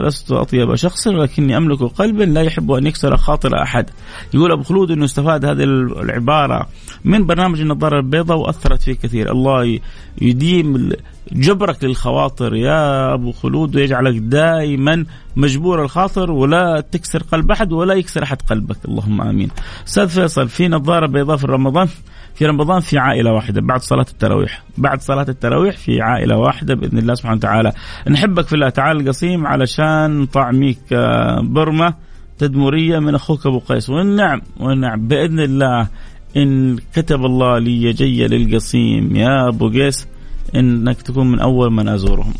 لست 0.00 0.32
أطيب 0.32 0.74
شخص 0.74 1.06
ولكني 1.06 1.56
أملك 1.56 1.82
قلبا 1.82 2.24
لا 2.24 2.42
يحب 2.42 2.72
أن 2.72 2.86
يكسر 2.86 3.16
خاطر 3.16 3.62
أحد. 3.62 3.90
يقول 4.34 4.52
أبو 4.52 4.62
خلود 4.62 4.90
أنه 4.90 5.04
استفاد 5.04 5.44
هذه 5.44 5.62
العبارة 6.02 6.68
من 7.04 7.26
برنامج 7.26 7.60
النظارة 7.60 7.98
البيضاء 7.98 8.38
وأثرت 8.38 8.82
فيه 8.82 8.92
كثير. 8.92 9.32
الله 9.32 9.80
يديم 10.20 10.90
جبرك 11.32 11.84
للخواطر. 11.84 12.54
يا 12.54 13.14
أبو 13.14 13.32
خلود 13.32 13.76
ويجعلك 13.76 14.14
دائما 14.14 15.04
مجبور 15.36 15.82
الخاطر 15.82 16.30
ولا 16.30 16.84
تكسر 16.92 17.22
قلب 17.22 17.50
أحد 17.50 17.72
ولا 17.72 17.94
يكسر 17.94 18.22
أحد 18.22 18.42
قلبك. 18.42 18.76
اللهم 18.88 19.20
آمين. 19.20 19.50
أستاذ 19.88 20.08
فيصل 20.08 20.48
في 20.48 20.68
نظارة 20.68 21.06
بيضاء 21.06 21.36
في 21.36 21.46
رمضان 21.46 21.88
في 22.34 22.46
رمضان 22.46 22.80
في 22.80 22.98
عائلة 22.98 23.32
واحدة 23.32 23.60
بعد 23.60 23.80
صلاة 23.80 24.06
التراويح. 24.10 24.62
بعد 24.78 25.00
صلاة 25.00 25.26
التراويح 25.28 25.76
في 25.76 26.00
عائلة 26.00 26.36
واحدة 26.36 26.74
بإذن 26.74 26.98
الله 26.98 27.14
سبحانه 27.14 27.36
وتعالى. 27.36 27.72
نحبك 28.10 28.46
في 28.46 28.52
الله 28.52 28.68
تعالى 28.68 29.00
القصيم 29.00 29.46
علشان 29.46 30.26
طعميك 30.26 30.78
آه، 30.92 31.40
برمة 31.40 31.94
تدمرية 32.38 32.98
من 32.98 33.14
أخوك 33.14 33.46
أبو 33.46 33.58
قيس. 33.58 33.90
والنعم 33.90 34.40
والنعم. 34.60 35.08
بإذن 35.08 35.40
الله 35.40 35.88
إن 36.36 36.78
كتب 36.94 37.24
الله 37.24 37.58
لي 37.58 37.92
جي 37.92 38.26
للقصيم 38.26 39.16
يا 39.16 39.48
أبو 39.48 39.68
قيس 39.68 40.08
إنك 40.56 41.02
تكون 41.02 41.32
من 41.32 41.40
أول 41.40 41.72
من 41.72 41.88
أزورهم. 41.88 42.34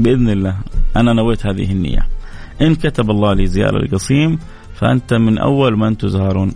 بإذن 0.00 0.28
الله 0.28 0.56
أنا 0.96 1.12
نويت 1.12 1.46
هذه 1.46 1.72
النية. 1.72 2.06
إن 2.62 2.74
كتب 2.74 3.10
الله 3.10 3.32
لي 3.32 3.46
زيارة 3.46 3.76
القصيم 3.76 4.38
فأنت 4.74 5.14
من 5.14 5.38
أول 5.38 5.78
من 5.78 5.96
تزارون. 5.98 6.52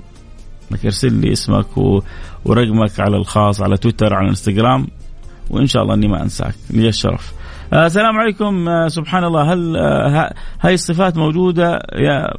انك 0.73 0.85
ارسل 0.85 1.13
لي 1.13 1.33
اسمك 1.33 1.79
و... 1.79 2.03
ورقمك 2.45 3.01
على 3.01 3.17
الخاص 3.17 3.61
على 3.61 3.77
تويتر 3.77 4.15
على 4.15 4.25
الانستغرام 4.25 4.87
وإن 5.51 5.67
شاء 5.67 5.83
الله 5.83 5.95
إني 5.95 6.09
ما 6.09 6.23
أنساك. 6.23 6.55
لي 6.71 6.89
الشرف. 6.89 7.33
آه 7.73 7.87
السلام 7.87 8.19
عليكم. 8.19 8.69
آه 8.69 8.89
سبحان 8.89 9.25
الله. 9.25 9.53
هل 9.53 9.77
آه 9.77 10.35
هاي 10.61 10.75
الصفات 10.75 11.17
موجودة؟ 11.17 11.83
يا 11.95 12.35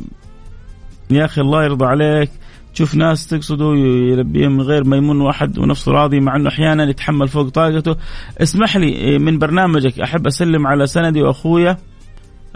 يا 1.09 1.25
أخي 1.25 1.41
الله 1.41 1.63
يرضى 1.63 1.85
عليك. 1.85 2.31
تشوف 2.73 2.95
ناس 2.95 3.27
تقصده 3.27 3.73
يلبيهم 4.11 4.51
من 4.51 4.61
غير 4.61 4.83
ما 4.83 4.97
يمن 4.97 5.21
واحد 5.21 5.59
ونفسه 5.59 5.91
راضي 5.91 6.19
مع 6.19 6.35
إنه 6.35 6.49
أحيانا 6.49 6.89
يتحمل 6.89 7.27
فوق 7.27 7.49
طاقته. 7.49 7.95
اسمح 8.41 8.77
لي 8.77 8.87
إيه، 8.87 9.17
من 9.17 9.39
برنامجك 9.39 9.99
أحب 9.99 10.27
أسلم 10.27 10.67
على 10.67 10.87
سندي 10.87 11.21
وأخويا 11.21 11.77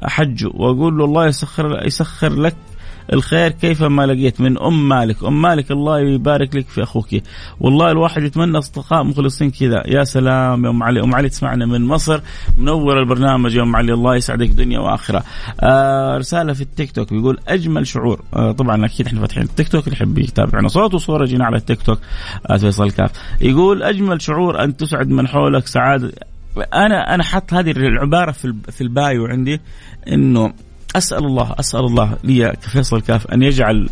حجه 0.04 0.50
وأقول 0.54 0.98
له 0.98 1.06
الله 1.06 1.28
يسخر 1.28 1.86
يسخر 1.86 2.34
لك 2.34 2.56
الخير 3.14 3.52
كيفما 3.52 4.06
لقيت 4.06 4.42
من 4.42 4.62
أم 4.62 4.90
مالك؟ 4.90 5.24
أم 5.24 5.42
مالك 5.42 5.72
الله 5.72 6.00
يبارك 6.00 6.56
لك 6.56 6.68
في 6.68 6.84
أخوك. 6.84 7.08
والله 7.60 7.92
الواحد 7.92 8.24
يتمنى 8.24 8.58
أصدقاء 8.58 9.04
مخلصين 9.04 9.52
كذا. 9.52 9.84
يا 9.86 10.04
سلام 10.04 10.66
يا 10.66 10.70
أم 10.70 10.84
علي. 10.84 11.04
أم 11.04 11.16
علي 11.16 11.30
تسمعنا 11.30 11.66
من 11.66 11.86
مصر 11.86 12.22
منور 12.58 13.00
البرنامج. 13.00 13.56
يا 13.56 13.64
أم 13.64 13.76
علي 13.76 13.94
الله 13.94 14.16
يسعدك 14.16 14.50
دنيا 14.50 14.80
وآخرة. 14.80 15.24
آه 15.60 16.18
رسالة 16.18 16.54
في 16.54 16.62
التيك 16.62 16.92
توك 16.92 17.14
بيقول 17.14 17.40
أجمل 17.48 17.88
شعور. 17.88 18.22
آه 18.34 18.52
طبعا 18.52 18.86
أكيد 18.86 19.08
إحنا 19.08 19.20
فاتحين 19.22 19.44
التيك 19.44 19.68
توك 19.68 19.88
اللي 19.88 19.96
يحب 19.98 20.18
يتابعنا 20.18 20.68
صوت 20.68 20.94
وصورة 20.94 21.26
جينا 21.26 21.46
على 21.46 21.58
التيك 21.58 21.82
توك. 21.82 22.00
آه 22.50 22.58
فيصل 22.58 22.92
كاف. 22.92 23.12
يقول 23.42 23.84
أجمل 23.84 24.22
شعور 24.22 24.64
أن 24.64 24.78
تسعد 24.78 25.10
من 25.10 25.28
حولك 25.28 25.68
سعادة. 25.68 26.12
أنا 26.74 27.16
أنا 27.16 27.24
حط 27.24 27.54
هذه 27.54 27.72
العبارة 27.72 28.32
في 28.32 28.56
في 28.70 28.82
البايو 28.82 29.26
عندي 29.26 29.62
إنه 30.08 30.54
أسأل 30.96 31.26
الله 31.26 31.56
أسأل 31.60 31.80
الله 31.80 32.18
لي 32.24 32.52
كفيصل 32.52 33.02
كاف 33.02 33.28
أن 33.28 33.44
يجعل 33.44 33.90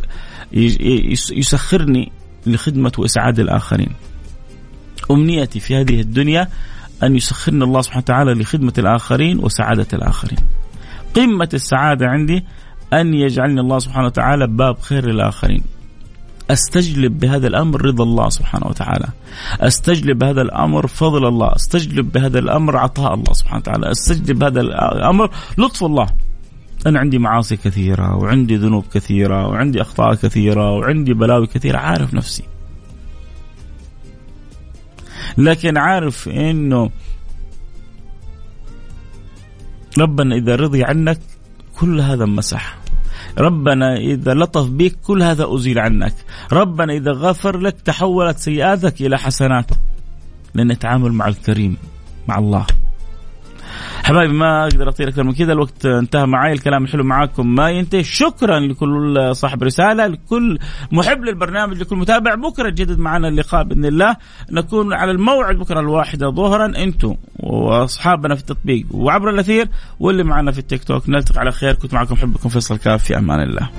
يسخرني 1.32 2.12
لخدمة 2.46 2.92
وإسعاد 2.98 3.40
الآخرين. 3.40 3.90
أمنيتي 5.12 5.60
في 5.60 5.76
هذه 5.76 6.02
الدنيا 6.02 6.48
أن 7.04 7.16
يسخرني 7.16 7.64
الله 7.64 7.82
سبحانه 7.82 8.04
وتعالى 8.04 8.34
لخدمة 8.34 8.74
الآخرين 8.78 9.40
وسعادة 9.40 9.88
الآخرين. 9.94 10.40
قمة 11.16 11.50
السعادة 11.54 12.08
عندي 12.08 12.46
أن 12.94 13.14
يجعلني 13.14 13.62
الله 13.62 13.80
سبحانه 13.80 14.06
وتعالى 14.06 14.48
باب 14.48 14.80
خير 14.80 15.06
للآخرين. 15.06 15.62
أستجلب 16.52 17.20
بهذا 17.20 17.48
الأمر 17.48 17.86
رضا 17.86 18.04
الله 18.04 18.30
سبحانه 18.30 18.68
وتعالى. 18.68 19.08
أستجلب 19.60 20.20
بهذا 20.20 20.42
الأمر 20.42 20.88
فضل 20.88 21.28
الله، 21.28 21.56
أستجلب 21.56 22.12
بهذا 22.12 22.40
الأمر 22.40 22.78
عطاء 22.78 23.14
الله 23.14 23.34
سبحانه 23.34 23.60
وتعالى، 23.60 23.92
أستجلب 23.92 24.40
بهذا 24.40 24.62
الأمر 24.62 25.32
لطف 25.58 25.84
الله. 25.84 26.08
أنا 26.88 27.00
عندي 27.00 27.18
معاصي 27.18 27.58
كثيرة 27.58 28.16
وعندي 28.16 28.56
ذنوب 28.56 28.86
كثيرة 28.94 29.48
وعندي 29.48 29.82
أخطاء 29.82 30.16
كثيرة 30.16 30.72
وعندي 30.72 31.14
بلاوي 31.14 31.48
كثيرة 31.48 31.78
عارف 31.78 32.14
نفسي. 32.14 32.44
لكن 35.38 35.78
عارف 35.78 36.30
إنه 36.30 36.90
ربنا 39.98 40.36
إذا 40.36 40.56
رضي 40.56 40.84
عنك 40.84 41.20
كل 41.80 42.02
هذا 42.02 42.26
مسح. 42.26 42.78
ربنا 43.38 43.98
إذا 43.98 44.34
لطف 44.34 44.68
بك 44.70 44.96
كل 45.04 45.24
هذا 45.24 45.56
أزيل 45.56 45.80
عنك. 45.80 46.14
ربنا 46.52 46.94
إذا 46.94 47.12
غفر 47.12 47.58
لك 47.58 47.82
تحولت 47.82 48.38
سيئاتك 48.38 49.02
إلى 49.02 49.18
حسنات. 49.18 49.72
لأن 50.54 50.80
تعامل 50.80 51.12
مع 51.12 51.28
الكريم 51.28 51.78
مع 52.28 52.38
الله. 52.38 52.66
حبايبي 54.10 54.34
ما 54.34 54.64
أقدر 54.64 54.90
اطير 54.90 55.08
أكثر 55.08 55.24
من 55.24 55.34
كذا. 55.34 55.54
الوقت 55.54 55.86
انتهى 55.86 56.26
معي 56.26 56.54
الكلام 56.54 56.84
الحلو 56.84 57.04
معاكم. 57.04 57.56
ما 57.56 57.70
ينتهي. 57.70 58.04
شكرا 58.04 58.60
لكل 58.60 59.30
صاحب 59.36 59.64
رسالة 59.64 60.08
لكل 60.08 60.60
محب 60.92 61.24
للبرنامج 61.24 61.82
لكل 61.82 61.96
متابع. 61.96 62.36
بكرة 62.36 62.68
يجدد 62.68 63.00
معنا 63.00 63.28
اللقاء 63.28 63.64
بإذن 63.64 63.86
الله. 63.86 64.16
نكون 64.52 64.94
على 64.94 65.12
الموعد 65.12 65.56
بكرة 65.56 65.80
الواحدة 65.80 66.30
ظهرا. 66.30 66.66
أنتم 66.66 67.16
وأصحابنا 67.40 68.36
في 68.36 68.42
التطبيق 68.42 68.86
وعبر 68.92 69.30
الأثير 69.30 69.68
واللي 70.00 70.24
معنا 70.24 70.52
في 70.52 70.60
التيك 70.60 70.84
توك. 70.84 71.10
نلتقي 71.10 71.40
على 71.40 71.52
خير. 71.52 71.74
كنت 71.74 71.94
معكم 71.94 72.16
حبكم 72.16 72.50
فيصل 72.50 72.78
كاف 72.78 73.04
في 73.04 73.18
أمان 73.18 73.40
الله. 73.40 73.70